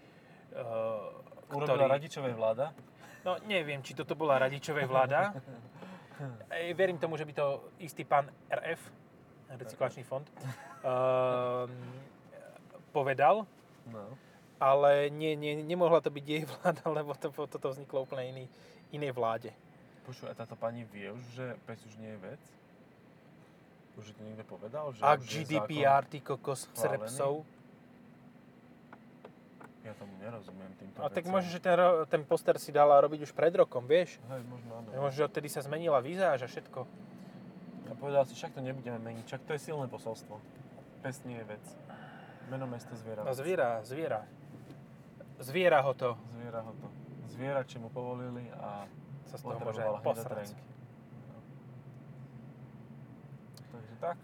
Uh, 0.48 1.52
Urobila 1.52 1.92
radičovej 1.92 2.32
vláda. 2.32 2.72
No, 3.20 3.36
neviem, 3.44 3.84
či 3.84 3.92
toto 3.92 4.16
bola 4.16 4.40
radičovej 4.40 4.88
vláda. 4.88 5.20
E, 6.50 6.74
verím 6.74 6.98
tomu, 6.98 7.14
že 7.14 7.22
by 7.22 7.30
to 7.30 7.70
istý 7.78 8.02
pán 8.02 8.26
RF, 8.50 8.90
recyklačný 9.54 10.02
fond, 10.02 10.26
uh, 10.26 11.70
povedal, 12.96 13.46
No. 13.92 14.18
Ale 14.58 15.10
nie, 15.10 15.38
nie, 15.38 15.62
nemohla 15.62 16.02
to 16.02 16.10
byť 16.10 16.24
jej 16.26 16.42
vláda, 16.58 16.82
lebo 16.86 17.14
to, 17.14 17.30
toto 17.30 17.66
vzniklo 17.70 18.04
úplne 18.04 18.24
iný, 18.30 18.44
inej 18.90 19.14
vláde. 19.14 19.50
Počuj, 20.06 20.30
a 20.30 20.34
táto 20.34 20.56
pani 20.56 20.84
vie 20.88 21.12
už, 21.12 21.22
že 21.36 21.46
pes 21.68 21.78
už 21.84 21.94
nie 22.00 22.10
je 22.16 22.20
vec? 22.20 22.42
Už 23.98 24.14
to 24.14 24.22
niekto 24.22 24.46
povedal? 24.46 24.94
Že 24.94 25.02
A 25.02 25.18
GDPR, 25.18 26.02
ty 26.06 26.22
kokos, 26.22 26.70
zákon? 26.70 27.44
Ja 29.82 29.96
tomu 29.96 30.12
nerozumiem 30.20 30.68
týmto 30.76 31.00
A 31.00 31.08
tak 31.08 31.24
veciam. 31.24 31.40
možno, 31.40 31.48
že 31.48 31.60
ten, 31.64 31.78
ten 32.12 32.22
poster 32.22 32.60
si 32.60 32.68
dala 32.68 33.00
robiť 33.00 33.24
už 33.24 33.32
pred 33.32 33.50
rokom, 33.56 33.88
vieš? 33.88 34.20
Hej, 34.28 34.44
možno 34.44 34.70
áno. 34.84 34.88
Možno, 34.92 35.16
že 35.16 35.24
odtedy 35.24 35.48
sa 35.48 35.64
zmenila 35.64 35.98
vizáž 36.04 36.44
a 36.44 36.48
všetko. 36.48 36.84
A 37.88 37.92
povedal 37.96 38.28
si, 38.28 38.36
však 38.36 38.52
to 38.52 38.60
nebudeme 38.60 39.00
meniť, 39.00 39.24
však 39.24 39.42
to 39.48 39.56
je 39.56 39.60
silné 39.64 39.88
posolstvo. 39.88 40.36
Pes 41.00 41.24
nie 41.24 41.40
je 41.40 41.46
vec. 41.48 41.64
Meno 42.52 42.68
mesta 42.68 42.92
zviera. 42.96 43.24
No 43.24 43.32
zviera, 43.32 43.80
zviera. 43.84 44.28
Zviera 45.38 45.80
ho 45.82 45.94
to. 45.94 46.18
Zviera 46.34 46.60
ho 46.62 46.72
to. 46.74 46.86
Zviera, 47.30 47.62
či 47.62 47.78
mu 47.78 47.88
povolili 47.90 48.50
a 48.58 48.86
Sa 49.30 49.36
z 49.38 49.42
toho 49.46 49.58
môže 49.62 49.82
posrať. 50.02 50.50
No. 51.30 51.38
Takže 53.70 53.94
tak. 54.02 54.16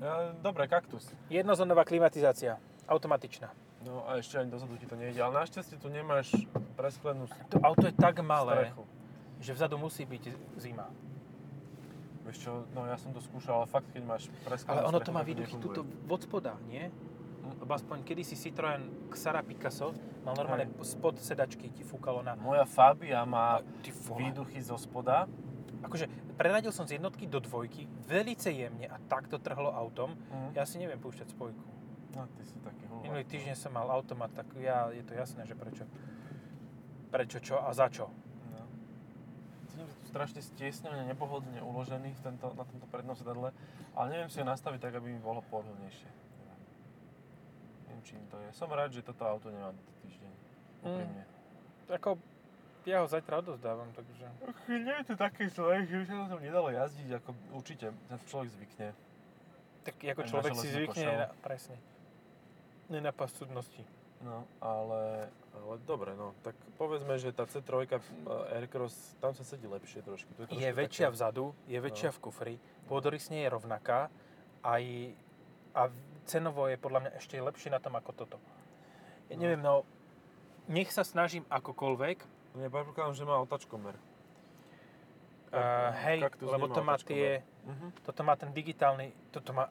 Ja, 0.00 0.32
dobre, 0.40 0.64
kaktus. 0.66 1.12
Jednozónová 1.28 1.84
klimatizácia. 1.84 2.56
Automatičná. 2.88 3.52
No 3.84 4.08
a 4.08 4.16
ešte 4.16 4.40
ani 4.40 4.48
dozadu 4.48 4.80
ti 4.80 4.88
to 4.88 4.96
nejde, 4.96 5.20
ale 5.20 5.44
našťastie 5.44 5.76
tu 5.76 5.92
nemáš 5.92 6.32
presklenú 6.72 7.28
To 7.52 7.60
auto 7.60 7.84
je 7.84 7.92
tak 7.92 8.16
malé, 8.24 8.72
strechu. 8.72 8.84
že 9.44 9.50
vzadu 9.52 9.76
musí 9.76 10.08
byť 10.08 10.24
zima. 10.56 10.88
Vieš 12.24 12.36
čo, 12.40 12.52
no 12.72 12.88
ja 12.88 12.96
som 12.96 13.12
to 13.12 13.20
skúšal, 13.20 13.60
ale 13.60 13.68
fakt, 13.68 13.84
keď 13.92 14.02
máš 14.08 14.32
presklenú 14.48 14.80
Ale 14.80 14.88
ono 14.88 14.98
strechu, 15.04 15.08
to 15.12 15.12
má 15.12 15.22
výduchy 15.22 15.54
tuto 15.60 15.80
od 15.84 16.20
spoda, 16.24 16.56
nie? 16.64 16.88
Lebo 17.60 17.72
aspoň 17.76 18.04
kedysi 18.04 18.36
Citroen 18.36 19.08
Xara 19.12 19.44
Picasso 19.44 19.92
mal 20.24 20.32
normálne 20.36 20.68
spod 20.80 21.20
sedačky 21.20 21.68
ti 21.72 21.84
fúkalo 21.84 22.24
na... 22.24 22.32
Moja 22.36 22.64
Fabia 22.64 23.24
má 23.28 23.60
výduchy 24.16 24.60
zo 24.64 24.80
spoda. 24.80 25.28
Akože 25.84 26.08
preradil 26.40 26.72
som 26.72 26.88
z 26.88 26.96
jednotky 26.96 27.28
do 27.28 27.44
dvojky 27.44 27.84
veľce 28.08 28.48
jemne 28.48 28.88
a 28.88 28.96
takto 29.04 29.36
trhlo 29.36 29.68
autom. 29.72 30.16
Mhm. 30.16 30.56
Ja 30.56 30.64
si 30.64 30.80
neviem 30.80 31.00
púšťať 31.00 31.32
spojku. 31.32 31.64
No, 32.14 32.30
ty 32.38 32.42
si 32.46 32.56
taký 32.62 32.86
hulvát. 32.86 33.04
Minulý 33.10 33.24
týždeň 33.26 33.54
som 33.58 33.74
mal 33.74 33.90
automat, 33.90 34.30
tak 34.30 34.46
ja, 34.54 34.86
je 34.94 35.02
to 35.02 35.18
jasné, 35.18 35.42
že 35.44 35.58
prečo. 35.58 35.82
Prečo, 37.10 37.38
čo 37.42 37.58
a 37.58 37.74
za 37.74 37.90
čo. 37.90 38.06
No. 38.54 38.62
Cítim 39.66 39.86
sa 39.90 39.96
tu 39.98 40.06
strašne 40.06 40.40
stiesnený, 40.40 41.10
nepohodlne 41.10 41.58
uložený 41.58 42.14
v 42.14 42.20
tento, 42.22 42.54
na 42.54 42.62
tomto 42.62 42.86
prednom 42.86 43.18
sedadle, 43.18 43.50
ale 43.98 44.06
neviem 44.14 44.30
si 44.30 44.38
ho 44.38 44.46
nastaviť 44.46 44.78
tak, 44.78 44.94
aby 44.94 45.10
mi 45.10 45.18
bolo 45.18 45.42
pohodlnejšie. 45.50 46.23
Čím 48.04 48.20
to 48.28 48.36
je. 48.38 48.48
Som 48.52 48.68
rád, 48.68 48.92
že 48.92 49.00
toto 49.00 49.24
auto 49.24 49.48
nemám 49.48 49.72
týždeň. 50.04 50.30
Mm. 50.30 50.84
Úprimne. 50.84 51.22
Ako, 51.88 52.10
ja 52.84 53.00
ho 53.00 53.08
zajtra 53.08 53.40
odozdávam, 53.40 53.88
takže... 53.96 54.24
Nie 54.68 55.00
je 55.00 55.12
to 55.12 55.14
také 55.16 55.48
zlé, 55.48 55.88
že 55.88 55.96
by 55.96 56.04
sa 56.04 56.14
na 56.14 56.26
tom 56.28 56.40
nedalo 56.40 56.68
jazdiť, 56.68 57.08
ako 57.16 57.30
určite 57.52 57.86
sa 58.08 58.16
človek 58.28 58.48
zvykne. 58.52 58.88
Tak 59.84 59.94
ako 60.00 60.20
Aj 60.20 60.28
človek 60.28 60.52
si 60.56 60.68
zvykne, 60.68 61.04
na, 61.08 61.26
presne. 61.40 61.76
Nenapasť 62.88 63.34
súdnosti. 63.36 63.82
No, 64.24 64.48
ale, 64.56 65.28
ale 65.52 65.74
dobre, 65.84 66.16
no. 66.16 66.32
Tak 66.40 66.56
povedzme, 66.80 67.20
že 67.20 67.28
tá 67.28 67.44
C3 67.44 67.84
uh, 67.84 68.00
Aircross, 68.56 69.16
tam 69.20 69.36
sa 69.36 69.44
sedí 69.44 69.68
lepšie 69.68 70.00
trošku. 70.00 70.32
To 70.36 70.44
je, 70.44 70.46
trošku 70.48 70.64
Je 70.64 70.70
väčšia 70.72 71.08
také- 71.08 71.16
vzadu, 71.16 71.44
je 71.68 71.76
väčšia 71.76 72.08
No. 72.08 72.14
v 72.16 72.18
kufri, 72.20 72.54
pôdorysne 72.88 73.44
je 73.44 73.48
rovnaká 73.52 74.08
aj, 74.64 74.84
a 75.76 75.92
cenovo 76.24 76.66
je 76.66 76.76
podľa 76.76 77.00
mňa 77.00 77.10
ešte 77.14 77.36
lepšie 77.36 77.68
na 77.68 77.78
tom 77.78 77.94
ako 77.94 78.10
toto. 78.14 78.36
Ja 79.28 79.36
No. 79.36 79.40
neviem, 79.40 79.60
no, 79.60 79.84
nech 80.66 80.88
sa 80.88 81.02
snažím 81.02 81.44
akokoľvek, 81.46 82.18
predpokladám, 82.54 83.14
že 83.14 83.24
má 83.24 83.36
otačkomer. 83.38 83.96
uh, 85.54 85.94
hej, 86.02 86.18
Kaktus 86.20 86.50
lebo 86.50 86.66
to 86.66 86.82
má 86.82 86.98
tie, 86.98 87.38
Mhm. 87.62 88.02
toto 88.02 88.20
má 88.20 88.34
ten 88.34 88.50
digitálny, 88.50 89.14
toto 89.30 89.54
má 89.54 89.70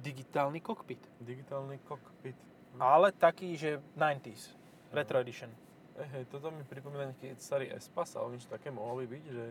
digitálny 0.00 0.58
kokpit. 0.58 0.98
Digitálny 1.20 1.78
cockpit. 1.80 2.34
Ale 2.74 3.12
taký, 3.12 3.54
že 3.54 3.78
90s, 3.94 4.50
Retro 4.90 5.20
Edition. 5.20 5.50
Eh, 5.94 6.08
hej, 6.08 6.24
toto 6.26 6.50
mi 6.50 6.64
pripomína 6.64 7.06
nejaký 7.06 7.36
starý 7.36 7.70
Espas, 7.70 8.16
ale 8.16 8.34
niečo 8.34 8.48
také 8.48 8.70
mohlo 8.70 8.98
by 8.98 9.06
byť, 9.06 9.24
že... 9.28 9.44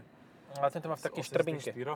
Ale 0.57 0.69
tento 0.73 0.89
má 0.89 0.97
v 0.97 1.05
takej 1.05 1.23
štrbinke. 1.23 1.71
84. 1.71 1.95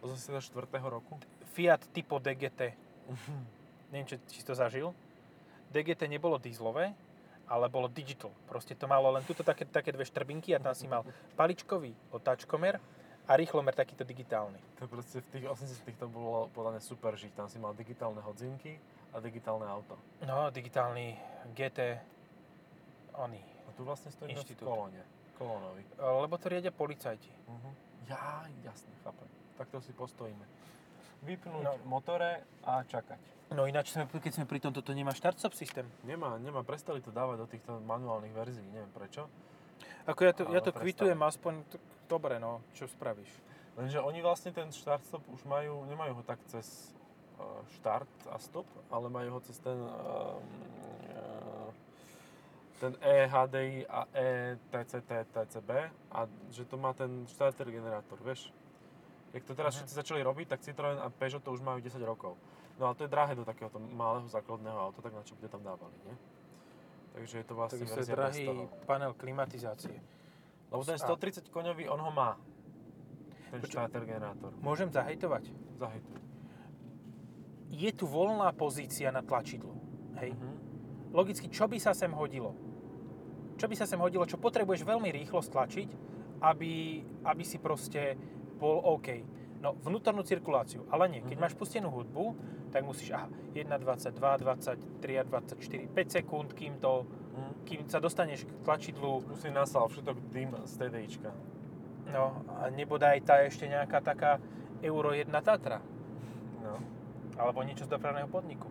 84. 0.00 0.88
roku. 0.96 1.20
Fiat 1.52 1.84
Tipo 1.92 2.16
DGT. 2.18 2.72
Neviem, 3.92 4.06
či, 4.08 4.16
či 4.28 4.38
si 4.40 4.46
to 4.46 4.56
zažil. 4.56 4.96
DGT 5.72 6.08
nebolo 6.08 6.36
dízlové, 6.36 6.92
ale 7.48 7.68
bolo 7.68 7.88
digital. 7.88 8.32
Proste 8.48 8.72
to 8.72 8.88
malo 8.88 9.12
len 9.12 9.24
tuto 9.24 9.44
také, 9.44 9.64
také 9.68 9.92
dve 9.92 10.04
štrbinky 10.04 10.56
a 10.56 10.60
tam 10.60 10.72
si 10.76 10.88
mal 10.88 11.04
paličkový 11.36 11.92
otáčkomer 12.12 12.80
a 13.28 13.32
rýchlomer 13.36 13.72
takýto 13.76 14.04
digitálny. 14.04 14.58
To 14.80 14.88
proste 14.88 15.20
v 15.20 15.28
tých 15.38 15.46
80 15.48 16.00
to 16.00 16.06
bolo 16.08 16.50
podľa 16.52 16.76
mňa 16.76 16.82
super 16.82 17.12
žiť. 17.14 17.32
Tam 17.36 17.48
si 17.48 17.60
mal 17.60 17.76
digitálne 17.76 18.20
hodzinky 18.24 18.76
a 19.12 19.20
digitálne 19.20 19.68
auto. 19.68 19.94
No, 20.24 20.48
digitálny 20.48 21.16
GT, 21.52 22.00
oni. 23.20 23.40
A 23.40 23.68
tu 23.76 23.84
vlastne 23.84 24.10
stojí 24.10 24.32
v 24.32 24.64
kolóne. 24.64 25.00
Kolónovi. 25.36 25.84
Lebo 25.98 26.34
to 26.36 26.46
riedia 26.48 26.72
policajti. 26.72 27.30
Uh-huh. 27.48 27.72
Ja, 28.08 28.44
jasne, 28.64 28.92
chápem. 29.04 29.28
Takto 29.56 29.80
si 29.80 29.92
postojíme. 29.92 30.44
Vypnúť 31.22 31.62
No. 31.62 31.72
motore 31.86 32.42
a 32.62 32.82
čakať. 32.82 33.18
No 33.52 33.64
ináč, 33.64 33.92
sme, 33.92 34.08
keď 34.08 34.32
sme 34.32 34.46
pri 34.48 34.58
tom, 34.58 34.72
toto 34.72 34.90
nemá 34.90 35.12
štart-stop 35.12 35.52
systém. 35.52 35.84
Nemá, 36.02 36.40
nemá, 36.40 36.62
prestali 36.62 36.98
to 36.98 37.10
dávať 37.10 37.36
do 37.36 37.46
týchto 37.46 37.72
manuálnych 37.80 38.32
verzií, 38.32 38.64
neviem 38.66 38.88
prečo. 38.90 39.28
Ako 40.02 40.20
ja 40.24 40.32
to, 40.32 40.42
ja 40.48 40.58
Ale 40.58 40.64
to 40.64 40.72
prestali. 40.72 40.82
kvitujem 40.82 41.20
aspoň, 41.20 41.54
t- 41.68 41.78
dobre 42.06 42.40
no, 42.40 42.64
čo 42.72 42.88
spravíš. 42.88 43.28
Lenže 43.74 44.00
oni 44.00 44.18
vlastne 44.18 44.50
ten 44.50 44.66
start-stop 44.68 45.22
už 45.28 45.44
majú, 45.44 45.84
nemajú 45.84 46.12
ho 46.14 46.22
tak 46.22 46.40
cez 46.46 46.90
štart 47.76 48.08
a 48.28 48.38
stop, 48.38 48.62
ale 48.88 49.06
majú 49.08 49.36
ho 49.36 49.40
cez 49.42 49.58
ten 49.58 49.74
uh, 49.74 50.38
ten 52.78 52.92
E 52.98 53.26
EHDI 53.26 53.86
a 53.86 54.06
E 54.12 54.28
ETCT 54.72 55.10
TCB 55.28 55.70
a 56.10 56.20
že 56.50 56.64
to 56.64 56.74
má 56.76 56.90
ten 56.92 57.26
starter 57.26 57.66
generátor, 57.66 58.18
vieš. 58.18 58.50
Jak 59.32 59.44
to 59.44 59.54
teraz 59.54 59.72
Mhm. 59.72 59.78
všetci 59.78 59.94
začali 59.94 60.20
robiť, 60.20 60.46
tak 60.46 60.60
Citroën 60.60 60.98
a 60.98 61.08
Peugeot 61.08 61.40
to 61.40 61.50
už 61.50 61.60
majú 61.60 61.78
10 61.78 62.02
rokov. 62.02 62.36
No 62.76 62.86
ale 62.86 62.94
to 62.94 63.04
je 63.04 63.10
drahé 63.10 63.32
do 63.32 63.42
takéhoto 63.42 63.78
malého 63.78 64.26
základného 64.26 64.78
auta, 64.78 65.00
tak 65.00 65.12
na 65.12 65.22
čo 65.22 65.32
by 65.34 65.40
to 65.40 65.48
tam 65.50 65.62
dávali, 65.62 65.92
nie? 66.04 66.16
Takže 67.12 67.34
je 67.34 67.44
to 67.44 67.54
vlastne 67.54 67.78
Takže 67.78 67.94
verzia 67.94 68.14
drahý 68.14 68.44
panel 68.84 69.12
klimatizácie. 69.12 69.96
Lebo 70.68 70.80
ten 70.82 70.94
A- 70.94 71.02
130 71.02 71.48
koňový, 71.48 71.84
on 71.86 72.00
ho 72.00 72.10
má. 72.10 72.36
Ten 73.50 73.60
Počkaj. 73.60 73.68
starter 73.68 74.02
generátor. 74.02 74.52
Môžem 74.58 74.88
zahejtovať? 74.88 75.52
Zahejtuj. 75.76 76.16
Je 77.70 77.90
tu 77.90 78.04
voľná 78.06 78.48
pozícia 78.50 79.08
na 79.08 79.20
tlačidlo. 79.20 79.72
Hej. 80.14 80.32
Mhm. 80.32 80.52
Logicky, 81.10 81.46
čo 81.46 81.64
by 81.64 81.76
sa 81.76 81.92
sem 81.92 82.08
hodilo? 82.10 82.56
Čo 83.54 83.68
by 83.68 83.76
sa 83.76 83.84
sem 83.84 83.96
hodilo, 83.98 84.24
čo 84.24 84.36
potrebuješ 84.36 84.80
veľmi 84.82 85.08
rýchlo 85.10 85.38
stlačiť, 85.38 85.88
aby, 86.40 86.72
aby 87.22 87.42
si 87.42 87.56
proste 87.58 88.16
bol 88.62 88.78
OK. 88.78 89.26
No, 89.58 89.74
vnútornú 89.76 90.22
cirkuláciu, 90.22 90.86
ale 90.86 91.06
nie. 91.08 91.20
Keď 91.20 91.34
Mhm. 91.34 91.42
máš 91.42 91.54
pustenú 91.54 91.86
hudbu, 91.88 92.34
tak 92.70 92.82
musíš, 92.82 93.10
aha, 93.10 93.26
1.22, 93.52 94.10
23 94.36 95.18
a 95.18 95.22
24, 95.22 95.86
5 95.88 96.08
sekúnd, 96.12 96.50
kým, 96.52 96.78
to, 96.78 97.06
Mhm. 97.32 97.52
kým 97.64 97.80
sa 97.86 97.98
dostaneš 97.98 98.42
k 98.42 98.52
tlačidlu, 98.60 99.22
Tu 99.24 99.34
si 99.36 99.50
nasal 99.50 99.86
všetok 99.86 100.16
dým 100.28 100.54
z 100.64 100.72
TDIčka. 100.78 101.30
no 102.08 102.24
a 102.52 102.68
nebodaj 102.68 103.22
tá 103.22 103.40
ešte 103.40 103.64
nejaká 103.64 103.98
taká 104.00 104.42
Euro 104.80 105.10
1 105.12 105.38
Tatra, 105.40 105.78
No. 106.60 106.74
alebo 107.36 107.62
niečo 107.62 107.84
z 107.84 107.90
dopravného 107.90 108.26
podniku. 108.26 108.66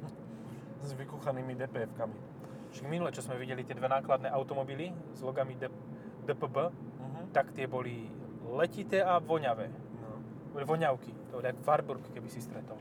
S 0.80 0.92
vykuchanými 0.92 1.52
DPF-kami. 1.54 2.16
Však 2.70 2.86
minule, 2.86 3.12
čo 3.12 3.20
sme 3.20 3.36
videli 3.36 3.62
tie 3.62 3.74
dve 3.74 3.86
nákladné 3.86 4.30
automobily 4.30 4.88
s 5.12 5.20
logami 5.20 5.54
D- 5.54 5.68
DPB, 6.24 6.56
Mhm. 6.96 7.20
tak 7.30 7.52
tie 7.52 7.66
boli 7.66 8.08
letité 8.56 9.02
a 9.02 9.18
voňavé. 9.18 9.70
No. 10.00 10.18
Voňavky. 10.66 11.12
To 11.30 11.38
boli 11.38 11.46
jak 11.46 11.58
Warburg, 11.62 12.02
keby 12.10 12.28
si 12.28 12.42
stretol. 12.42 12.78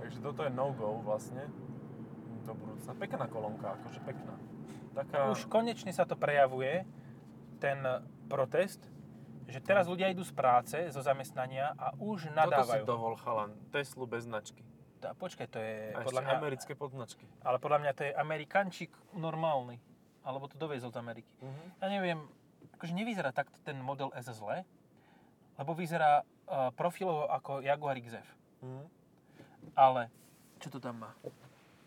Takže 0.00 0.18
toto 0.20 0.44
je 0.44 0.52
no-go 0.52 1.00
vlastne 1.04 1.48
do 2.44 2.52
budúcna. 2.52 2.92
Pekná 2.96 3.24
kolónka, 3.28 3.76
akože 3.80 4.00
pekná. 4.04 4.36
Taká... 4.94 5.32
Už 5.32 5.48
konečne 5.48 5.90
sa 5.90 6.04
to 6.04 6.14
prejavuje, 6.14 6.84
ten 7.58 7.80
protest, 8.28 8.84
že 9.48 9.60
teraz 9.60 9.88
ľudia 9.88 10.12
idú 10.12 10.24
z 10.24 10.32
práce, 10.32 10.76
zo 10.92 11.00
zamestnania 11.00 11.72
a 11.76 11.96
už 11.96 12.28
Toto 12.28 12.32
si 12.32 12.36
nadávajú. 12.36 12.82
dovol, 12.84 13.14
chalan. 13.16 13.50
Teslu 13.72 14.04
bez 14.04 14.28
značky. 14.28 14.60
Tá, 15.00 15.12
počkaj, 15.12 15.46
to 15.52 15.60
je 15.60 15.92
A 15.92 16.00
podľa 16.00 16.22
mňa... 16.24 16.34
americké 16.40 16.72
podznačky. 16.72 17.28
Ale 17.44 17.60
podľa 17.60 17.78
mňa 17.84 17.92
to 17.92 18.02
je 18.08 18.12
Amerikančík 18.16 18.92
normálny. 19.12 19.76
Alebo 20.24 20.48
to 20.48 20.56
doviezol 20.56 20.88
z 20.88 20.96
Ameriky. 20.96 21.28
Mhm. 21.44 21.64
Ja 21.80 21.86
neviem, 21.92 22.20
akože 22.84 23.00
nevyzerá 23.00 23.32
takto 23.32 23.56
ten 23.64 23.80
model 23.80 24.12
S 24.12 24.28
zle, 24.28 24.60
lebo 25.56 25.72
vyzerá 25.72 26.20
uh, 26.20 26.68
profilovo 26.76 27.24
ako 27.32 27.64
Jaguar 27.64 27.96
XF. 27.96 28.28
Mhm. 28.60 28.84
Ale, 29.72 30.12
čo 30.60 30.68
to 30.68 30.76
tam 30.76 31.00
má? 31.00 31.16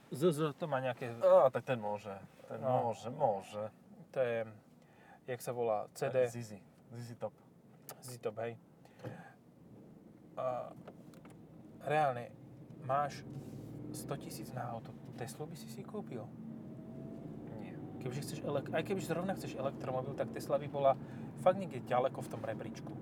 ZZ 0.10 0.58
to 0.58 0.66
má 0.66 0.82
nejaké, 0.82 1.14
Á, 1.22 1.54
tak 1.54 1.70
ten 1.70 1.78
môže. 1.78 2.10
Ten 2.50 2.58
No. 2.66 2.90
môže, 2.90 3.14
môže. 3.14 3.70
to 4.10 4.18
je, 4.18 4.50
jak 5.30 5.38
sa 5.46 5.54
volá, 5.54 5.86
CD, 5.94 6.26
Zizi. 6.26 6.58
Zizi 6.98 7.14
top. 7.14 7.36
Zitop, 8.02 8.34
hej. 8.42 8.58
A, 10.34 10.74
reálne, 11.86 12.34
máš 12.90 13.22
100 13.94 14.18
tisíc 14.26 14.50
na 14.50 14.66
auto, 14.66 14.90
Teslu 15.14 15.46
by 15.46 15.54
si 15.54 15.70
si 15.70 15.86
kúpil. 15.86 16.26
Kebyže 17.98 18.22
chceš 18.22 18.40
elek- 18.42 18.70
aj 18.70 18.84
keby 18.84 19.02
zrovna 19.02 19.34
chceš 19.34 19.56
elektromobil, 19.56 20.14
tak 20.14 20.30
Tesla 20.30 20.58
by 20.58 20.68
bola 20.68 20.92
fakt 21.38 21.58
niekde 21.58 21.82
ďaleko 21.82 22.22
v 22.22 22.30
tom 22.30 22.42
rebríčku. 22.42 22.94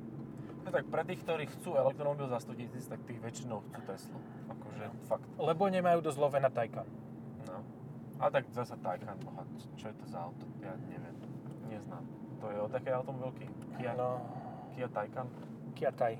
No 0.62 0.70
tak 0.70 0.90
pre 0.90 1.06
tých, 1.06 1.22
ktorí 1.22 1.46
chcú 1.48 1.78
elektromobil 1.78 2.26
za 2.26 2.42
100 2.42 2.56
tisíc, 2.56 2.86
tak 2.86 3.04
tých 3.06 3.22
väčšinou 3.22 3.62
chcú 3.62 3.80
Teslu. 3.86 4.18
Akože 4.50 4.86
fakt. 5.06 5.28
Lebo 5.38 5.70
nemajú 5.70 6.02
dosť 6.02 6.18
love 6.18 6.40
na 6.40 6.50
Taycan. 6.50 6.88
No. 7.46 7.62
A 8.18 8.34
tak 8.34 8.50
zasa 8.50 8.74
Taycan, 8.74 9.14
boha, 9.22 9.46
čo 9.78 9.86
je 9.86 9.96
to 9.96 10.06
za 10.10 10.26
auto? 10.26 10.48
Ja 10.60 10.74
neviem. 10.82 11.14
Neznám. 11.68 12.02
To 12.40 12.50
je 12.50 12.58
od 12.58 12.72
také 12.72 12.90
automobilky? 12.90 13.46
Kia, 13.78 13.94
No, 13.94 14.26
Kia 14.74 14.88
Taycan? 14.88 15.28
Kia 15.76 15.92
Tay. 15.92 16.18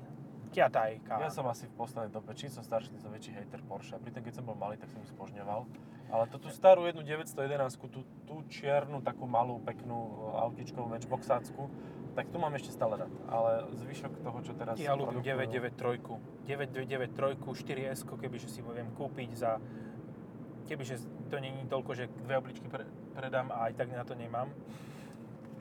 Kia 0.52 0.70
Taycan. 0.70 1.20
Ja 1.20 1.28
som 1.28 1.48
asi 1.48 1.66
v 1.66 1.74
poslednej 1.74 2.14
dobe, 2.14 2.32
čím 2.32 2.48
som 2.48 2.62
starší, 2.62 2.94
tým 2.94 3.02
som 3.02 3.12
väčší 3.12 3.34
hater 3.34 3.66
Porsche. 3.66 3.98
Pritom 3.98 4.22
keď 4.22 4.34
som 4.36 4.46
bol 4.46 4.56
malý, 4.56 4.78
tak 4.78 4.88
som 4.88 5.02
ich 5.02 5.10
spožňoval. 5.10 5.66
Ale 6.06 6.24
tú, 6.30 6.38
tú 6.38 6.48
starú 6.48 6.86
jednu 6.86 7.02
911, 7.02 7.82
tú, 7.90 8.06
tú 8.26 8.42
čiernu, 8.46 9.00
takú 9.00 9.24
malú, 9.24 9.62
peknú 9.62 9.96
e, 9.96 10.12
autičkovú 10.42 10.90
matchboxácku, 10.90 11.70
tak 12.14 12.28
tu 12.28 12.38
mám 12.38 12.52
ešte 12.54 12.72
stále 12.72 12.98
rád. 12.98 13.14
Ale 13.28 13.70
zvyšok 13.76 14.20
toho, 14.20 14.38
čo 14.42 14.52
teraz 14.54 14.76
Ja 14.78 14.94
ľúbim 14.94 15.22
produkujú- 15.22 15.78
993. 15.78 16.18
993 16.44 17.38
4S, 17.38 18.00
kebyže 18.04 18.48
si 18.48 18.60
ho 18.60 18.72
viem 18.72 18.90
kúpiť 18.92 19.30
za... 19.32 19.62
Kebyže 20.66 20.98
to 21.30 21.38
není 21.38 21.62
toľko, 21.66 21.92
že 21.94 22.04
dve 22.18 22.36
obličky 22.36 22.66
pre, 22.66 22.84
predám 23.14 23.52
a 23.52 23.70
aj 23.70 23.74
tak 23.76 23.88
na 23.90 24.02
to 24.02 24.16
nemám. 24.16 24.50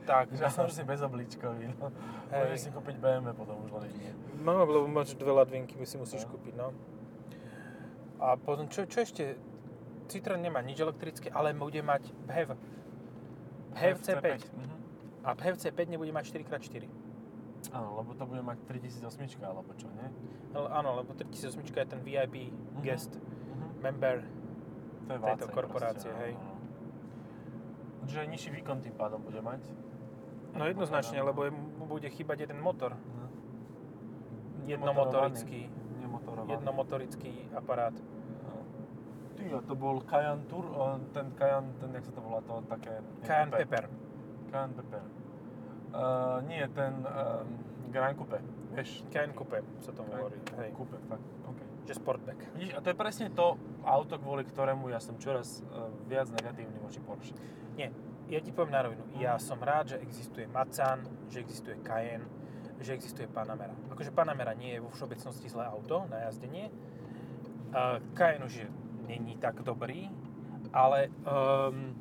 Tak, 0.05 0.33
Že 0.33 0.49
som 0.49 0.69
si 0.69 0.85
bezobličkový, 0.85 1.65
no. 1.75 1.89
Hej. 2.29 2.37
Môžeš 2.39 2.61
si 2.61 2.71
kúpiť 2.71 2.97
BMW 2.99 3.33
potom 3.33 3.57
už 3.65 3.73
len 3.75 3.89
nie. 3.95 4.13
No, 4.39 4.61
lebo 4.61 4.85
máš 4.85 5.17
dve 5.17 5.33
ladvinky, 5.33 5.77
by 5.77 5.85
si 5.85 5.97
musíš 5.97 6.25
No. 6.25 6.37
kúpiť, 6.37 6.55
no. 6.55 6.69
A 8.21 8.37
potom, 8.37 8.69
čo, 8.69 8.85
čo 8.85 9.01
ešte? 9.01 9.37
Citroen 10.07 10.41
nemá 10.41 10.61
nič 10.61 10.79
elektrické, 10.79 11.31
ale 11.31 11.53
bude 11.53 11.81
mať 11.81 12.13
PHEV. 12.27 12.49
PHEV 13.73 13.97
C5. 13.99 14.27
Mhm. 14.53 14.77
A 15.25 15.33
PHEV 15.33 15.57
C5 15.57 15.79
nebude 15.89 16.13
mať 16.13 16.25
4x4. 16.31 16.85
Áno, 17.73 17.97
lebo 17.97 18.13
to 18.13 18.25
bude 18.25 18.41
mať 18.41 18.61
3008 18.69 19.41
alebo 19.41 19.73
čo, 19.75 19.89
nie? 19.89 20.09
Ale 20.53 20.69
áno, 20.71 21.01
lebo 21.01 21.17
3008 21.17 21.65
je 21.65 21.87
ten 21.87 22.01
VIP 22.01 22.53
guest 22.81 23.17
Mhm. 23.17 23.81
member. 23.81 24.17
To 25.05 25.11
je 25.11 25.19
Tejto 25.19 25.47
korporácie, 25.49 26.09
proste, 26.09 26.23
hej. 26.23 26.33
áno. 26.35 26.53
Čiže 28.05 28.19
aj 28.21 28.29
nižší 28.29 28.51
výkon 28.53 28.79
tým 28.81 28.93
pádom 28.93 29.21
bude 29.21 29.41
mať. 29.41 29.65
No 30.53 30.65
jednoznačne, 30.65 31.19
lebo 31.19 31.45
je- 31.45 31.51
mu 31.51 31.85
bude 31.85 32.07
chýbať 32.07 32.47
jeden 32.47 32.61
motor. 32.61 32.95
No. 32.95 33.27
Jednomotorický, 34.65 35.69
jednomotorický 36.47 37.33
aparát. 37.53 37.93
A 39.53 39.61
to 39.61 39.75
bol 39.77 40.01
Cayenne 40.09 40.49
Tour, 40.49 40.65
o, 40.73 40.97
ten 41.13 41.29
Cayenne, 41.37 41.77
ten, 41.77 41.93
jak 41.93 42.05
sa 42.09 42.13
to 42.17 42.21
volá, 42.25 42.41
to 42.41 42.65
také... 42.71 43.03
Cayenne 43.29 43.53
Coupe. 43.53 43.61
Pepper. 43.69 43.85
Cayenne 44.49 44.75
Pepper. 44.81 45.03
Uh, 45.95 46.39
nie, 46.49 46.65
ten 46.73 47.05
uh, 47.05 47.45
Grand 47.93 48.17
Coupe, 48.17 48.41
vieš? 48.73 49.05
Cayenne. 49.13 49.37
Coupe 49.37 49.61
sa 49.85 49.93
tomu 49.93 50.11
hovorí. 50.17 50.41
Hej. 50.57 50.73
Coupe, 50.73 50.97
fakt, 51.11 51.27
OK. 51.45 51.61
Že 51.85 51.95
Sportback. 52.01 52.41
Vidíš, 52.57 52.73
a 52.75 52.81
to 52.81 52.89
je 52.89 52.97
presne 52.97 53.29
to 53.37 53.61
auto, 53.85 54.17
kvôli 54.17 54.49
ktorému 54.49 54.89
ja 54.89 54.99
som 54.99 55.21
čoraz 55.21 55.61
uh, 55.69 55.93
viac 56.09 56.33
negatívny 56.33 56.81
voči 56.81 56.99
Porsche. 57.05 57.37
Nie, 57.77 57.93
ja 58.33 58.41
ti 58.41 58.51
poviem 58.57 58.73
na 58.73 58.81
rovinu. 58.89 59.05
Ja 59.21 59.37
som 59.37 59.61
rád, 59.61 59.93
že 59.93 59.97
existuje 60.01 60.49
Macan, 60.49 61.05
že 61.29 61.45
existuje 61.45 61.77
Cayenne, 61.85 62.25
že 62.81 62.97
existuje 62.97 63.29
Panamera. 63.29 63.77
Akože 63.93 64.11
Panamera 64.17 64.57
nie 64.57 64.73
je 64.75 64.81
vo 64.81 64.89
všeobecnosti 64.97 65.47
zlé 65.53 65.69
auto 65.69 66.09
na 66.09 66.25
jazdenie. 66.25 66.73
Uh, 67.75 68.01
Cayenne 68.17 68.49
už 68.49 68.65
je, 68.65 68.67
není 69.07 69.37
tak 69.37 69.63
dobrý, 69.63 70.11
ale 70.73 71.13
um, 71.23 71.95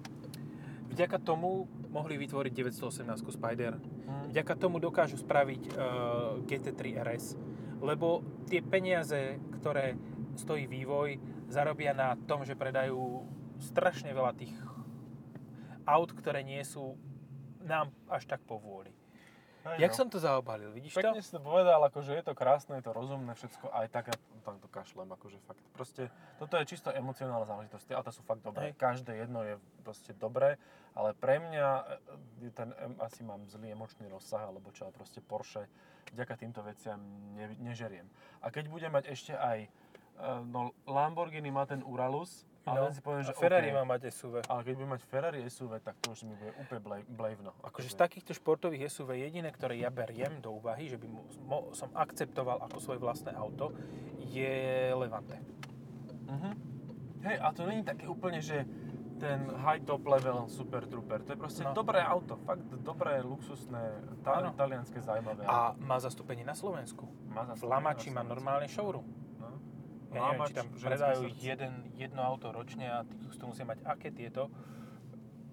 vďaka 0.89 1.19
tomu 1.21 1.67
mohli 1.93 2.17
vytvoriť 2.17 2.53
918 2.53 3.05
Spider. 3.37 3.77
Mm. 3.77 4.33
Vďaka 4.33 4.53
tomu 4.57 4.81
dokážu 4.81 5.21
spraviť 5.21 5.61
uh, 5.69 5.73
GT3 6.47 6.81
RS, 7.05 7.37
lebo 7.83 8.25
tie 8.49 8.65
peniaze, 8.65 9.37
ktoré 9.61 9.93
stojí 10.33 10.65
vývoj, 10.65 11.21
zarobia 11.53 11.93
na 11.93 12.17
tom, 12.25 12.41
že 12.41 12.57
predajú 12.57 13.21
strašne 13.61 14.09
veľa 14.09 14.33
tých 14.33 14.53
aut, 15.85 16.09
ktoré 16.09 16.41
nie 16.41 16.63
sú 16.65 16.97
nám 17.63 17.93
až 18.09 18.25
tak 18.25 18.41
povôli. 18.43 18.91
Hej, 19.63 19.87
Jak 19.87 19.91
no. 19.95 19.97
som 20.03 20.07
to 20.11 20.19
zaobalil, 20.19 20.75
vidíš 20.75 20.91
to? 20.91 20.99
Pekne 20.99 21.23
si 21.23 21.31
to 21.31 21.39
povedal, 21.39 21.79
akože 21.87 22.11
je 22.19 22.23
to 22.25 22.35
krásne, 22.35 22.75
je 22.79 22.83
to 22.83 22.91
rozumné, 22.91 23.31
všetko, 23.31 23.71
aj 23.71 23.87
tak 23.95 24.11
ja 24.43 24.51
tam 24.51 24.59
to 24.59 24.67
kašlem, 24.67 25.07
akože 25.07 25.39
fakt. 25.47 25.63
Proste, 25.71 26.11
toto 26.35 26.59
je 26.59 26.67
čisto 26.67 26.91
emocionálna 26.91 27.47
záležitosť, 27.47 27.87
tie 27.87 27.95
auta 27.95 28.11
sú 28.11 28.27
fakt 28.27 28.43
dobré, 28.43 28.75
Hej. 28.75 28.75
každé 28.75 29.15
jedno 29.15 29.39
je 29.47 29.55
proste 29.87 30.11
dobré, 30.19 30.59
ale 30.91 31.15
pre 31.15 31.39
mňa 31.39 31.67
e, 32.43 32.51
ten, 32.51 32.75
em, 32.75 32.99
asi 32.99 33.23
mám 33.23 33.47
zlý 33.47 33.71
emočný 33.71 34.11
rozsah, 34.11 34.43
alebo 34.43 34.75
čo, 34.75 34.91
proste 34.91 35.23
Porsche 35.23 35.71
vďaka 36.11 36.35
týmto 36.35 36.59
veciam 36.59 36.99
ne, 37.39 37.55
nežeriem. 37.63 38.03
A 38.43 38.51
keď 38.51 38.67
bude 38.67 38.87
mať 38.91 39.07
ešte 39.15 39.31
aj, 39.31 39.63
e, 39.63 39.69
no 40.43 40.75
Lamborghini 40.83 41.47
má 41.47 41.63
ten 41.63 41.79
Uralus, 41.87 42.43
Ale 42.63 42.79
No, 42.79 42.95
si 42.95 43.03
poviem, 43.03 43.23
že 43.23 43.35
Ferrari 43.35 43.69
OK. 43.69 43.75
má 43.75 43.83
mať 43.85 44.01
SUV. 44.07 44.39
Ale 44.47 44.61
keď 44.63 44.73
budem 44.73 44.91
mať 44.95 45.01
Ferrari 45.03 45.39
SUV, 45.43 45.71
tak 45.79 45.99
to 45.99 46.15
už 46.15 46.23
mi 46.23 46.33
bude 46.33 46.55
úplne 46.55 46.79
blej, 46.79 47.01
blejvno. 47.05 47.51
Akože 47.59 47.91
z 47.91 47.97
takýchto 47.99 48.31
športových 48.31 48.87
SUV 48.87 49.19
jediné, 49.19 49.51
ktoré 49.51 49.75
ja 49.75 49.91
beriem 49.91 50.39
do 50.39 50.55
úvahy, 50.55 50.87
že 50.87 50.95
by 50.95 51.07
mu, 51.07 51.21
mo, 51.43 51.75
som 51.75 51.91
akceptoval 51.91 52.63
ako 52.63 52.77
svoje 52.79 52.99
vlastné 52.99 53.35
auto, 53.35 53.75
je 54.23 54.55
Levante. 54.91 55.35
Mhm. 56.31 56.51
Hej, 57.23 57.35
a 57.39 57.47
to 57.51 57.63
není 57.63 57.83
také 57.83 58.07
úplne, 58.07 58.39
že 58.39 58.63
ten 59.15 59.47
high 59.55 59.79
top 59.79 60.03
level 60.03 60.51
super 60.51 60.83
trooper. 60.83 61.23
To 61.23 61.31
je 61.31 61.39
proste 61.39 61.63
No. 61.63 61.71
dobré 61.71 62.03
auto, 62.03 62.35
fakt 62.43 62.63
dobré, 62.83 63.23
luxusné, 63.23 63.79
tá, 64.19 64.43
talianské, 64.51 64.99
zaujímavé 64.99 65.47
A 65.47 65.71
má 65.79 65.95
zastúpenie 65.99 66.43
na 66.43 66.51
Slovensku. 66.51 67.07
Má 67.31 67.47
V 67.47 67.55
zastúpenie 67.55 67.71
Lamači 67.71 68.09
na 68.11 68.19
má 68.19 68.23
normálne 68.27 68.67
showroom. 68.67 69.22
Ja 70.13 70.21
neviem, 70.21 70.37
Lamač, 70.37 70.49
či 70.49 70.55
tam 70.55 70.67
predajú 70.71 71.21
jeden, 71.41 71.73
jedno 71.93 72.21
auto 72.21 72.47
ročne 72.49 72.85
a 72.85 72.97
to 73.33 73.43
musia 73.45 73.65
mať 73.65 73.81
aké 73.83 74.09
tieto. 74.09 74.47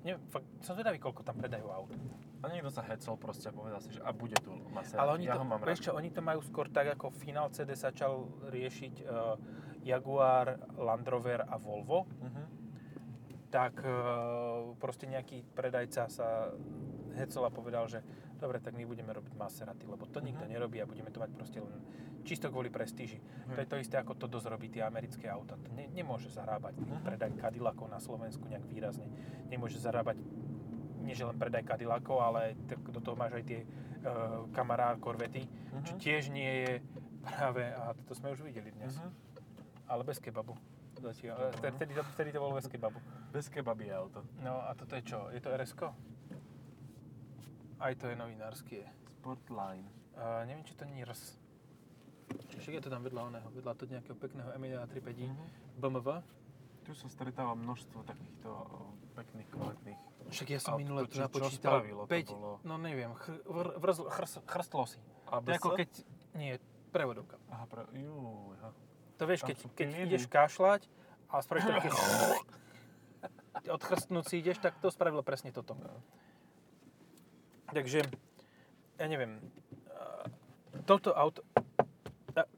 Neviem, 0.00 0.20
fakt, 0.28 0.48
som 0.60 0.72
zvedavý, 0.72 0.96
koľko 0.96 1.20
tam 1.20 1.36
predajú 1.36 1.68
aut. 1.68 1.92
A 2.40 2.48
niekto 2.48 2.72
sa 2.72 2.80
hecol 2.80 3.20
proste 3.20 3.48
a 3.48 3.52
povedal 3.52 3.80
si, 3.80 3.92
že 3.92 4.00
a 4.00 4.12
bude 4.12 4.32
tu 4.40 4.56
Maserati. 4.72 4.96
Ale 4.96 5.10
oni 5.12 5.24
ja 5.28 5.36
to, 5.36 5.40
ho 5.40 5.44
mám 5.44 5.60
vieš 5.60 5.80
čo, 5.84 5.92
oni 5.92 6.08
to 6.08 6.24
majú 6.24 6.40
skôr 6.40 6.72
tak, 6.72 6.88
ako 6.88 7.12
Final 7.12 7.52
CD 7.52 7.76
začal 7.76 8.24
riešiť 8.48 8.94
uh, 9.04 9.36
Jaguar, 9.80 10.56
Land 10.76 11.04
Rover 11.04 11.44
a 11.44 11.56
Volvo, 11.56 12.08
Mhm. 12.20 12.42
tak 13.52 13.76
uh, 13.84 14.72
proste 14.78 15.04
nejaký 15.04 15.44
predajca 15.52 16.08
sa 16.08 16.48
hecol 17.20 17.44
a 17.44 17.50
povedal, 17.50 17.84
že 17.86 18.00
dobre, 18.34 18.58
tak 18.58 18.72
my 18.72 18.82
budeme 18.82 19.10
robiť 19.10 19.32
Maserati, 19.34 19.84
lebo 19.84 20.04
to 20.04 20.18
nikto 20.18 20.42
Mhm. 20.42 20.50
nerobí 20.50 20.76
a 20.78 20.86
budeme 20.86 21.08
to 21.08 21.18
mať 21.18 21.30
proste 21.30 21.58
len 21.58 21.76
čisto 22.22 22.48
kvôli 22.48 22.68
prestíži. 22.68 23.20
To 23.46 23.54
je 23.54 23.58
Hej. 23.58 23.68
to 23.68 23.76
isté, 23.78 23.96
ako 23.96 24.12
to 24.14 24.26
dosť 24.26 24.46
robí 24.48 24.68
tie 24.68 24.82
americké 24.82 25.24
auta. 25.26 25.56
To 25.56 25.68
ne, 25.70 25.88
nemôže 25.88 26.28
zarábať 26.28 26.74
Mhm. 26.76 27.00
predaj 27.02 27.30
Cadillacov 27.38 27.86
na 27.86 27.98
Slovensku 27.98 28.44
nejak 28.46 28.64
výrazne. 28.64 29.08
Nemôže 29.46 29.76
zarábať 29.76 30.16
nie 31.00 31.12
že 31.12 31.24
len 31.24 31.34
predaj 31.34 31.64
Cadillacov, 31.64 32.16
ale 32.18 32.40
tak 32.66 32.80
do 32.82 33.00
toho 33.00 33.14
máš 33.14 33.32
aj 33.34 33.44
tie 33.44 33.60
uh, 34.00 34.48
kamarár 34.50 34.96
Corvety, 34.96 35.44
čo 35.82 35.92
Mhm. 35.92 36.00
tiež 36.00 36.22
nie 36.28 36.52
je 36.58 36.72
práve, 37.20 37.60
a 37.66 37.92
to 38.00 38.12
sme 38.12 38.30
už 38.30 38.40
videli 38.40 38.70
dnes, 38.70 38.96
Mhm. 38.96 39.12
ale 39.86 40.04
bez 40.04 40.16
kebabu. 40.16 40.56
Vtedy, 40.96 41.28
vtedy, 41.70 41.92
to, 41.94 42.02
vtedy 42.06 42.28
to 42.30 42.38
bolo 42.38 42.54
bez 42.54 42.64
kebabu. 42.64 42.96
Bez 43.30 43.48
kebaby 43.48 43.86
je 43.86 43.94
auto. 43.94 44.20
No 44.38 44.56
a 44.58 44.72
toto 44.72 44.92
je 44.94 45.02
čo? 45.02 45.28
Je 45.28 45.36
to 45.38 45.48
rs 45.50 45.72
Aj 47.80 47.92
to 47.94 48.06
je 48.06 48.14
novinársky. 48.14 48.84
Sportline. 49.10 49.88
Uh, 50.12 50.44
neviem, 50.44 50.62
či 50.62 50.74
to 50.74 50.84
nie 50.84 51.00
je 51.00 51.06
RS. 51.06 51.22
Však 52.54 52.72
je 52.74 52.82
to 52.82 52.90
tam 52.90 53.00
vedľa 53.00 53.22
oného, 53.26 53.48
vedľa 53.50 53.72
to 53.74 53.84
nejakého 53.86 54.14
pekného 54.14 54.52
M1 54.52 54.76
3.5 54.86 55.26
Mhm. 55.26 55.44
BMW. 55.76 56.08
Tu 56.82 56.92
sa 56.92 57.06
stretáva 57.06 57.52
množstvo 57.54 58.02
takýchto 58.02 58.48
o, 58.48 58.64
pekných, 59.14 59.48
kvalitných. 59.48 60.00
Však 60.28 60.48
ja 60.48 60.58
som 60.58 60.74
minule 60.74 61.02
to 61.02 61.12
čo- 61.12 61.12
čo 61.14 61.22
započítal 61.22 61.72
spravilo? 61.76 62.02
To 62.02 62.10
5, 62.10 62.26
bolo- 62.26 62.58
no 62.62 62.74
neviem, 62.76 63.12
chr, 63.14 63.36
vr, 63.42 63.68
vrzl, 63.76 64.04
chrs, 64.08 64.32
chrstlo 64.44 64.84
si. 64.86 64.98
To 65.24 65.30
ABS? 65.34 65.56
ako 65.56 65.68
keď, 65.74 65.90
nie, 66.34 66.52
prevodovka. 66.90 67.36
Aha, 67.48 67.64
pre... 67.64 67.84
Jú, 67.94 68.16
aha. 68.54 68.70
To 69.14 69.24
vieš, 69.24 69.40
Tam 69.40 69.48
keď, 69.48 69.56
keď 69.74 69.88
ideš 70.02 70.24
kašľať 70.26 70.82
a 71.28 71.34
spravíš 71.38 71.66
také 71.66 71.88
odchrstnúť 73.68 74.24
si 74.24 74.34
ideš, 74.38 74.58
tak 74.58 74.78
to 74.78 74.88
spravilo 74.88 75.20
presne 75.20 75.50
toto. 75.50 75.76
Takže, 77.70 78.02
ja 78.98 79.06
neviem, 79.06 79.38
toto 80.86 81.14
auto, 81.14 81.46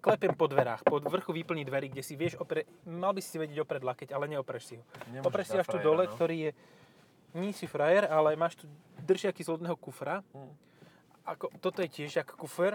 klepiem 0.01 0.35
po 0.37 0.49
dverách, 0.49 0.85
po 0.85 1.01
vrchu 1.01 1.33
výplní 1.33 1.65
dverí, 1.65 1.89
kde 1.89 2.03
si 2.05 2.15
vieš, 2.17 2.37
opre, 2.41 2.69
mal 2.85 3.13
by 3.13 3.21
si 3.25 3.37
vedieť 3.37 3.59
oprieť 3.65 3.83
lakeť, 3.85 4.09
ale 4.13 4.29
neopreš 4.29 4.63
si 4.65 4.75
ho. 4.81 4.85
Nemôžeš 5.13 5.29
Opreš 5.29 5.47
si 5.49 5.57
až 5.59 5.69
tu 5.69 5.79
dole, 5.81 6.05
no. 6.07 6.13
ktorý 6.13 6.37
je, 6.49 6.51
nie 7.37 7.53
si 7.57 7.65
frajer, 7.65 8.09
ale 8.09 8.37
máš 8.37 8.61
tu 8.61 8.65
držiaky 9.05 9.41
z 9.45 9.49
lodného 9.49 9.77
kufra. 9.77 10.21
Hm. 10.37 10.53
Ako, 11.23 11.45
toto 11.63 11.81
je 11.81 11.89
tiež 11.89 12.25
ako 12.27 12.35
kufer. 12.47 12.75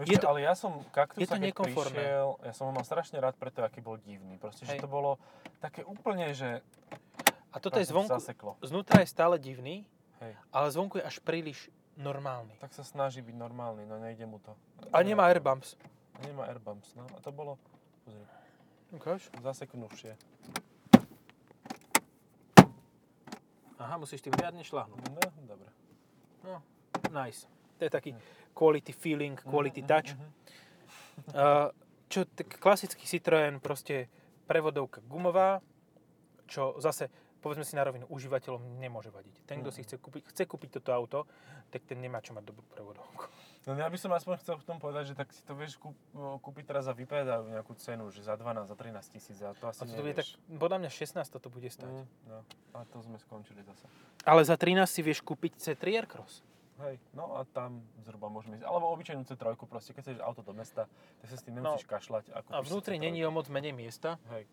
Vieš 0.00 0.08
Je 0.08 0.16
čo, 0.18 0.22
to- 0.24 0.28
ale 0.32 0.40
ja 0.42 0.54
som 0.56 0.82
kaktusa, 0.88 1.20
je 1.20 1.28
to 1.28 1.36
keď 1.36 1.52
prišiel, 1.62 2.28
ja 2.42 2.52
som 2.56 2.64
ho 2.68 2.72
mal 2.72 2.82
strašne 2.82 3.20
rád 3.20 3.36
preto, 3.36 3.60
aký 3.60 3.84
bol 3.84 4.00
divný. 4.00 4.40
Proste, 4.40 4.64
že 4.64 4.76
Hej. 4.76 4.82
to 4.82 4.88
bolo 4.88 5.20
také 5.60 5.84
úplne, 5.84 6.32
že... 6.32 6.64
A 7.52 7.60
toto 7.60 7.76
je 7.76 7.84
zvonku, 7.84 8.08
Zaseklo. 8.08 8.56
znútra 8.64 9.04
je 9.04 9.08
stále 9.12 9.36
divný, 9.36 9.84
Hej. 10.22 10.32
ale 10.54 10.66
zvonku 10.70 10.98
je 10.98 11.04
až 11.04 11.18
príliš 11.18 11.66
normálny. 11.98 12.54
Tak 12.62 12.70
sa 12.72 12.86
snaží 12.86 13.20
byť 13.20 13.34
normálny, 13.34 13.82
no 13.84 13.98
nejde 13.98 14.24
mu 14.24 14.38
to. 14.38 14.54
A 14.94 15.02
nemá 15.02 15.26
airbumps. 15.28 15.74
A 16.14 16.18
nemá 16.24 16.46
airbumps, 16.46 16.94
no. 16.94 17.04
A 17.12 17.18
to 17.20 17.34
bolo, 17.34 17.58
pozri, 18.06 18.22
Ukáž? 18.94 19.28
zaseknuvšie. 19.42 20.14
Aha, 23.82 23.98
musíš 23.98 24.22
tým 24.22 24.34
riadne 24.38 24.62
šľahnúť. 24.62 25.00
No, 25.10 25.22
dobre. 25.42 25.68
No, 26.46 26.62
nice. 27.10 27.50
To 27.78 27.82
je 27.82 27.90
taký 27.90 28.10
quality 28.54 28.94
feeling, 28.94 29.34
quality 29.42 29.82
Mhm, 29.82 29.88
touch. 29.90 30.14
Uh, 31.34 31.66
čo 32.12 32.28
klasický 32.62 33.02
Citroën, 33.08 33.58
proste 33.58 34.06
prevodovka 34.46 35.02
gumová, 35.02 35.58
čo 36.46 36.76
zase, 36.78 37.08
povedzme 37.42 37.62
si 37.62 37.74
na 37.74 37.82
rovinu, 37.82 38.06
užívateľom 38.06 38.78
nemôže 38.78 39.10
vadiť. 39.10 39.34
Ten, 39.42 39.60
kto 39.60 39.68
Mhm. 39.68 39.74
si 39.74 39.80
chce 39.82 39.96
kúpiť, 39.96 40.22
chce 40.24 40.42
kúpiť 40.46 40.70
toto 40.72 40.90
auto, 40.90 41.18
tak 41.68 41.82
ten 41.82 41.98
nemá 41.98 42.18
čo 42.18 42.30
mať 42.30 42.44
dobrú 42.44 42.62
prevodovku. 42.68 43.26
No 43.62 43.74
ja 43.74 43.86
by 43.86 43.94
som 43.94 44.10
aspoň 44.10 44.38
chcel 44.38 44.56
v 44.56 44.64
tom 44.64 44.78
povedať, 44.78 45.04
že 45.04 45.14
tak 45.14 45.30
si 45.30 45.38
to 45.40 45.52
vieš 45.52 45.76
kúp, 45.76 45.94
kúpiť 46.14 46.64
teraz 46.64 46.82
za 46.84 46.92
vypredajú 46.92 47.46
nejakú 47.48 47.74
cenu, 47.76 48.06
že 48.08 48.20
za 48.20 48.34
12, 48.34 48.64
za 48.64 48.74
13 48.74 49.06
tisíc 49.08 49.38
a 49.38 49.50
to 49.52 49.66
asi 49.66 49.78
A 49.78 49.84
toto 49.84 50.00
bude 50.00 50.14
tak, 50.14 50.26
podľa 50.52 50.78
mňa 50.78 50.90
16 50.90 51.26
toto 51.28 51.46
bude 51.46 51.68
stať. 51.68 51.90
Mm, 51.92 52.06
no, 52.26 52.36
a 52.72 52.78
to 52.84 52.96
sme 53.00 53.18
skončili 53.18 53.62
zase. 53.62 53.86
Ale 54.22 54.42
za 54.42 54.54
13 54.54 54.86
si 54.88 55.00
vieš 55.00 55.18
kúpiť 55.20 55.58
C3 55.58 55.94
Aircross. 55.96 56.42
Hej, 56.80 56.98
no 57.14 57.36
a 57.36 57.46
tam 57.46 57.78
zhruba 58.00 58.26
môžeme 58.26 58.58
ísť. 58.58 58.66
Alebo 58.66 58.90
obyčajnú 58.90 59.22
C3, 59.22 59.54
proste 59.60 59.92
keď 59.92 60.02
chceš 60.02 60.16
auto 60.18 60.42
do 60.42 60.50
mesta, 60.50 60.90
tak 61.20 61.26
sa 61.26 61.36
s 61.36 61.44
tým 61.44 61.54
nemusíš 61.54 61.86
kašľať. 61.86 62.24
A, 62.30 62.42
No. 62.42 62.52
A 62.52 62.60
vnútri 62.60 62.96
C3. 62.96 63.04
není 63.04 63.22
o 63.22 63.30
moc 63.30 63.46
menej 63.46 63.70
miesta. 63.70 64.18
Hej. 64.28 64.50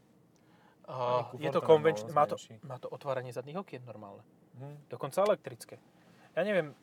A 0.90 1.30
je 1.38 1.50
to 1.54 1.62
moc 1.62 1.98
má 2.10 2.26
to, 2.26 2.36
má 2.66 2.78
to 2.82 2.90
otváranie 2.90 3.30
zadných 3.30 3.62
okien 3.62 3.86
normálne. 3.86 4.26
Hm. 4.58 4.90
Dokonca 4.90 5.22
elektrické. 5.22 5.78
Ja 6.34 6.42
neviem, 6.42 6.74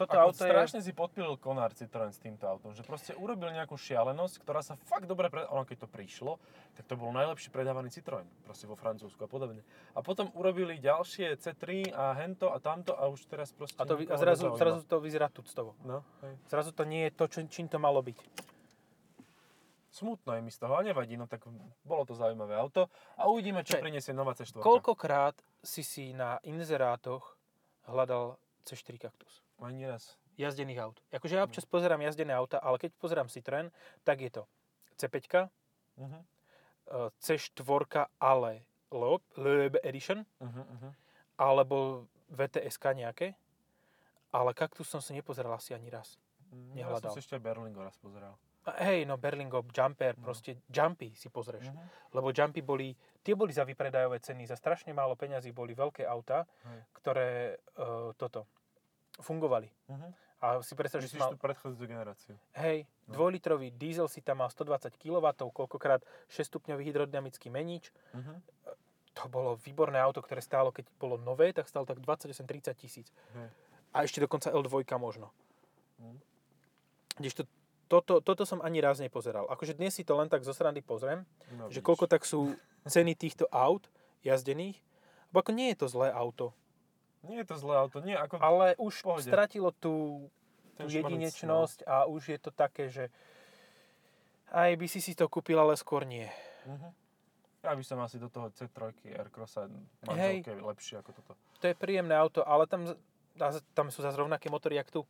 toto 0.00 0.16
Ako 0.16 0.32
auto 0.32 0.48
je... 0.48 0.48
strašne 0.48 0.80
si 0.80 0.96
podpilil 0.96 1.36
konár 1.36 1.76
Citroen 1.76 2.08
s 2.08 2.16
týmto 2.16 2.48
autom, 2.48 2.72
že 2.72 2.80
proste 2.80 3.12
urobil 3.20 3.52
nejakú 3.52 3.76
šialenosť, 3.76 4.40
ktorá 4.40 4.64
sa 4.64 4.80
fakt 4.88 5.04
dobre 5.04 5.28
pred... 5.28 5.44
Ono 5.52 5.68
keď 5.68 5.84
to 5.84 5.88
prišlo, 5.92 6.40
tak 6.72 6.88
to 6.88 6.96
bol 6.96 7.12
najlepší 7.12 7.52
predávaný 7.52 7.92
Citroen, 7.92 8.24
proste 8.40 8.64
vo 8.64 8.80
Francúzsku 8.80 9.20
a 9.20 9.28
podobne. 9.28 9.60
A 9.92 10.00
potom 10.00 10.32
urobili 10.32 10.80
ďalšie 10.80 11.36
C3 11.36 11.92
a 11.92 12.16
hento 12.16 12.48
a 12.48 12.56
tamto 12.64 12.96
a 12.96 13.12
už 13.12 13.28
teraz 13.28 13.52
proste 13.52 13.76
A, 13.76 13.84
to, 13.84 14.00
a 14.00 14.16
zrazu, 14.16 14.48
nezaujíma. 14.48 14.56
zrazu 14.56 14.80
to 14.88 14.96
vyzerá 15.04 15.28
tuctovo. 15.28 15.76
No, 15.84 16.00
hej. 16.24 16.32
Zrazu 16.48 16.72
to 16.72 16.88
nie 16.88 17.04
je 17.04 17.12
to, 17.12 17.24
čo, 17.28 17.38
čím 17.44 17.68
to 17.68 17.76
malo 17.76 18.00
byť. 18.00 18.16
Smutno 19.90 20.30
je 20.32 20.40
mi 20.40 20.50
z 20.50 20.58
toho, 20.58 20.72
ale 20.72 20.84
nevadí, 20.86 21.18
no 21.18 21.26
tak 21.26 21.42
bolo 21.82 22.06
to 22.06 22.14
zaujímavé 22.14 22.54
auto 22.54 22.86
a 23.18 23.26
uvidíme, 23.26 23.66
čo 23.66 23.74
Čaj, 23.74 23.82
prinesie 23.82 24.14
nová 24.14 24.32
C4. 24.32 24.56
Koľkokrát 24.56 25.34
si 25.60 25.82
si 25.82 26.14
na 26.14 26.38
inzerátoch 26.40 27.34
hľadal 27.84 28.38
C4 28.62 28.96
Cactus? 29.00 29.42
Ani 29.58 29.84
raz. 29.84 30.14
Jazdených 30.38 30.78
aut. 30.80 31.02
Akože 31.10 31.34
ja 31.34 31.42
občas 31.42 31.66
pozerám 31.66 32.00
jazdené 32.00 32.32
auta, 32.32 32.56
ale 32.56 32.78
keď 32.78 32.94
pozerám 32.96 33.26
Citroën, 33.26 33.68
tak 34.00 34.22
je 34.22 34.30
to 34.30 34.42
C5, 34.96 35.50
Mhm. 35.98 36.18
eh, 36.86 37.10
C4, 37.18 37.58
ale 38.16 38.62
Loeb, 38.90 39.22
Loeb 39.36 39.76
Edition, 39.82 40.22
Uh-huh, 40.38 40.64
uh-huh. 40.64 40.92
alebo 41.36 42.06
VTSK 42.30 42.94
nejaké. 42.94 43.34
Ale 44.30 44.54
Cactus 44.54 44.86
som 44.86 45.02
si 45.02 45.10
nepozeral 45.12 45.50
asi 45.52 45.74
ani 45.74 45.90
raz. 45.90 46.14
Ja 46.74 46.86
Nehľadal. 46.86 47.10
som 47.10 47.18
si 47.18 47.22
ešte 47.22 47.38
Berlingo 47.38 47.82
raz 47.82 47.98
pozeral. 47.98 48.38
Hej, 48.78 49.06
no 49.06 49.16
Berlingo, 49.16 49.64
Jumper, 49.72 50.14
No. 50.18 50.24
proste 50.24 50.60
Jumpy 50.68 51.14
si 51.14 51.28
pozrieš. 51.28 51.66
Mhm. 51.70 51.82
Lebo 52.14 52.30
Jumpy 52.30 52.60
boli, 52.62 52.94
tie 53.22 53.34
boli 53.34 53.50
za 53.52 53.64
vypredajové 53.64 54.20
ceny, 54.20 54.46
za 54.46 54.56
strašne 54.56 54.92
málo 54.92 55.16
peňazí 55.16 55.50
boli 55.50 55.74
veľké 55.74 56.06
auta, 56.06 56.46
Hej. 56.66 56.80
ktoré 56.92 57.28
uh, 57.78 58.12
toto 58.14 58.46
fungovali. 59.20 59.68
Uh-huh. 59.88 60.10
A 60.40 60.46
si 60.64 60.72
predstav, 60.72 61.04
že 61.04 61.12
si 61.12 61.20
Myslíš 61.20 61.20
mal, 61.20 61.32
tú 61.36 61.40
predchádzajúcu 61.40 61.84
generáciu? 61.84 62.34
hej, 62.56 62.88
No. 63.06 63.12
dvojlitrový 63.20 63.76
diesel 63.76 64.08
si 64.08 64.22
tam 64.22 64.40
mal 64.40 64.48
120 64.48 64.96
kW, 64.96 65.26
koľkokrát 65.52 66.00
6-stupňový 66.32 66.80
hydrodynamický 66.88 67.52
menič. 67.52 67.92
Uh-huh. 68.16 68.40
To 69.20 69.28
bolo 69.28 69.58
výborné 69.60 70.00
auto, 70.00 70.22
ktoré 70.24 70.40
stálo, 70.40 70.72
keď 70.72 70.86
bolo 70.96 71.18
nové, 71.20 71.52
tak 71.52 71.68
stálo 71.68 71.84
tak 71.84 72.00
28-30 72.00 72.72
tisíc. 72.78 73.12
Hej. 73.36 73.50
A 73.92 74.06
ešte 74.06 74.22
dokonca 74.22 74.48
L2 74.48 74.86
možno. 74.96 75.28
Mhm. 76.00 76.18
Kdežto 77.20 77.44
toto, 77.90 78.22
toto 78.22 78.46
som 78.46 78.62
ani 78.62 78.78
raz 78.78 79.02
nepozeral. 79.02 79.50
Akože 79.50 79.74
dnes 79.74 79.90
si 79.90 80.06
to 80.06 80.14
len 80.14 80.30
tak 80.30 80.46
zo 80.46 80.54
srandy 80.54 80.78
pozriem, 80.78 81.26
No, 81.58 81.66
že 81.66 81.82
koľko 81.82 82.06
tak 82.06 82.22
sú 82.22 82.54
ceny 82.86 83.18
týchto 83.18 83.50
aut 83.50 83.90
jazdených. 84.22 84.78
Lebo 85.30 85.42
ako 85.42 85.50
nie 85.50 85.74
je 85.74 85.78
to 85.82 85.86
zlé 85.90 86.14
auto, 86.14 86.54
Nie 87.20 87.44
je 87.44 87.52
to 87.52 87.56
zlé 87.60 87.74
auto, 87.76 88.00
nie, 88.00 88.16
ako 88.16 88.40
ale 88.40 88.72
už 88.80 89.04
pohode. 89.04 89.26
stratilo 89.26 89.74
tú, 89.76 90.24
tú 90.78 90.88
jedinečnosť 90.88 91.84
a 91.84 92.08
už 92.08 92.32
je 92.32 92.38
to 92.40 92.48
také, 92.48 92.88
že 92.88 93.12
aj 94.48 94.72
by 94.78 94.86
si 94.88 95.04
si 95.04 95.12
to 95.12 95.28
kúpil, 95.28 95.60
ale 95.60 95.76
skôr 95.76 96.06
nie. 96.06 96.30
Mhm. 96.64 96.88
Ja 97.60 97.76
by 97.76 97.84
som 97.84 98.00
asi 98.00 98.16
do 98.16 98.32
toho 98.32 98.48
C3 98.56 98.88
Aircrossa 99.12 99.68
Hej. 100.08 100.48
lepšie 100.48 101.04
ako 101.04 101.12
toto. 101.12 101.36
To 101.60 101.64
je 101.68 101.76
príjemné 101.76 102.16
auto, 102.16 102.40
ale 102.40 102.64
tam, 102.64 102.88
tam 103.76 103.92
sú 103.92 104.00
zase 104.00 104.16
rovnaké 104.16 104.48
motory, 104.48 104.80
jak 104.80 104.88
tu. 104.88 105.04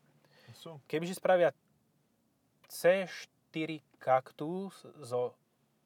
Sú. 0.58 0.82
Kebyže 0.90 1.14
spravia 1.14 1.54
C4 2.70 3.83
Cactus 3.98 4.87
so, 5.02 5.35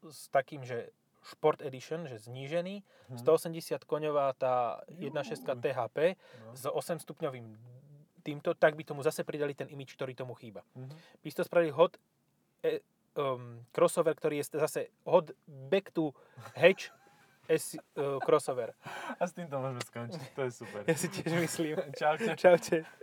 s 0.05 0.29
takým, 0.29 0.62
že 0.62 0.92
Sport 1.25 1.64
Edition, 1.64 2.05
že 2.05 2.20
znížený, 2.20 2.85
Hm. 3.09 3.18
180 3.20 3.85
koňová 3.85 4.33
tá 4.37 4.85
1.6 4.92 5.40
Juj. 5.40 5.57
THP 5.61 6.16
No. 6.44 6.53
s 6.53 6.64
8 6.68 7.01
stupňovým 7.01 7.57
týmto, 8.23 8.53
tak 8.55 8.77
by 8.77 8.85
tomu 8.85 9.01
zase 9.01 9.25
pridali 9.25 9.53
ten 9.53 9.68
imič, 9.68 9.92
ktorý 9.97 10.12
tomu 10.12 10.33
chýba. 10.37 10.61
Mhm. 10.77 10.97
By 11.20 11.29
si 11.29 11.37
to 11.37 11.44
spravili 11.44 11.73
hot 11.73 11.97
e, 12.64 12.81
um, 13.16 13.61
crossover, 13.73 14.16
ktorý 14.16 14.40
je 14.40 14.57
zase 14.57 14.88
hot 15.05 15.33
back 15.49 15.92
to 15.92 16.12
hatch 16.57 16.88
S, 17.44 17.77
uh, 18.01 18.16
crossover. 18.25 18.73
A 19.20 19.29
s 19.29 19.37
týmto 19.37 19.61
môžeme 19.61 19.85
skončiť, 19.85 20.33
to 20.33 20.49
je 20.49 20.53
super. 20.64 20.81
Ja 20.88 20.97
si 20.97 21.12
tiež 21.12 21.29
myslím. 21.44 21.77
Čaute. 21.92 22.33
Čaute. 22.40 22.88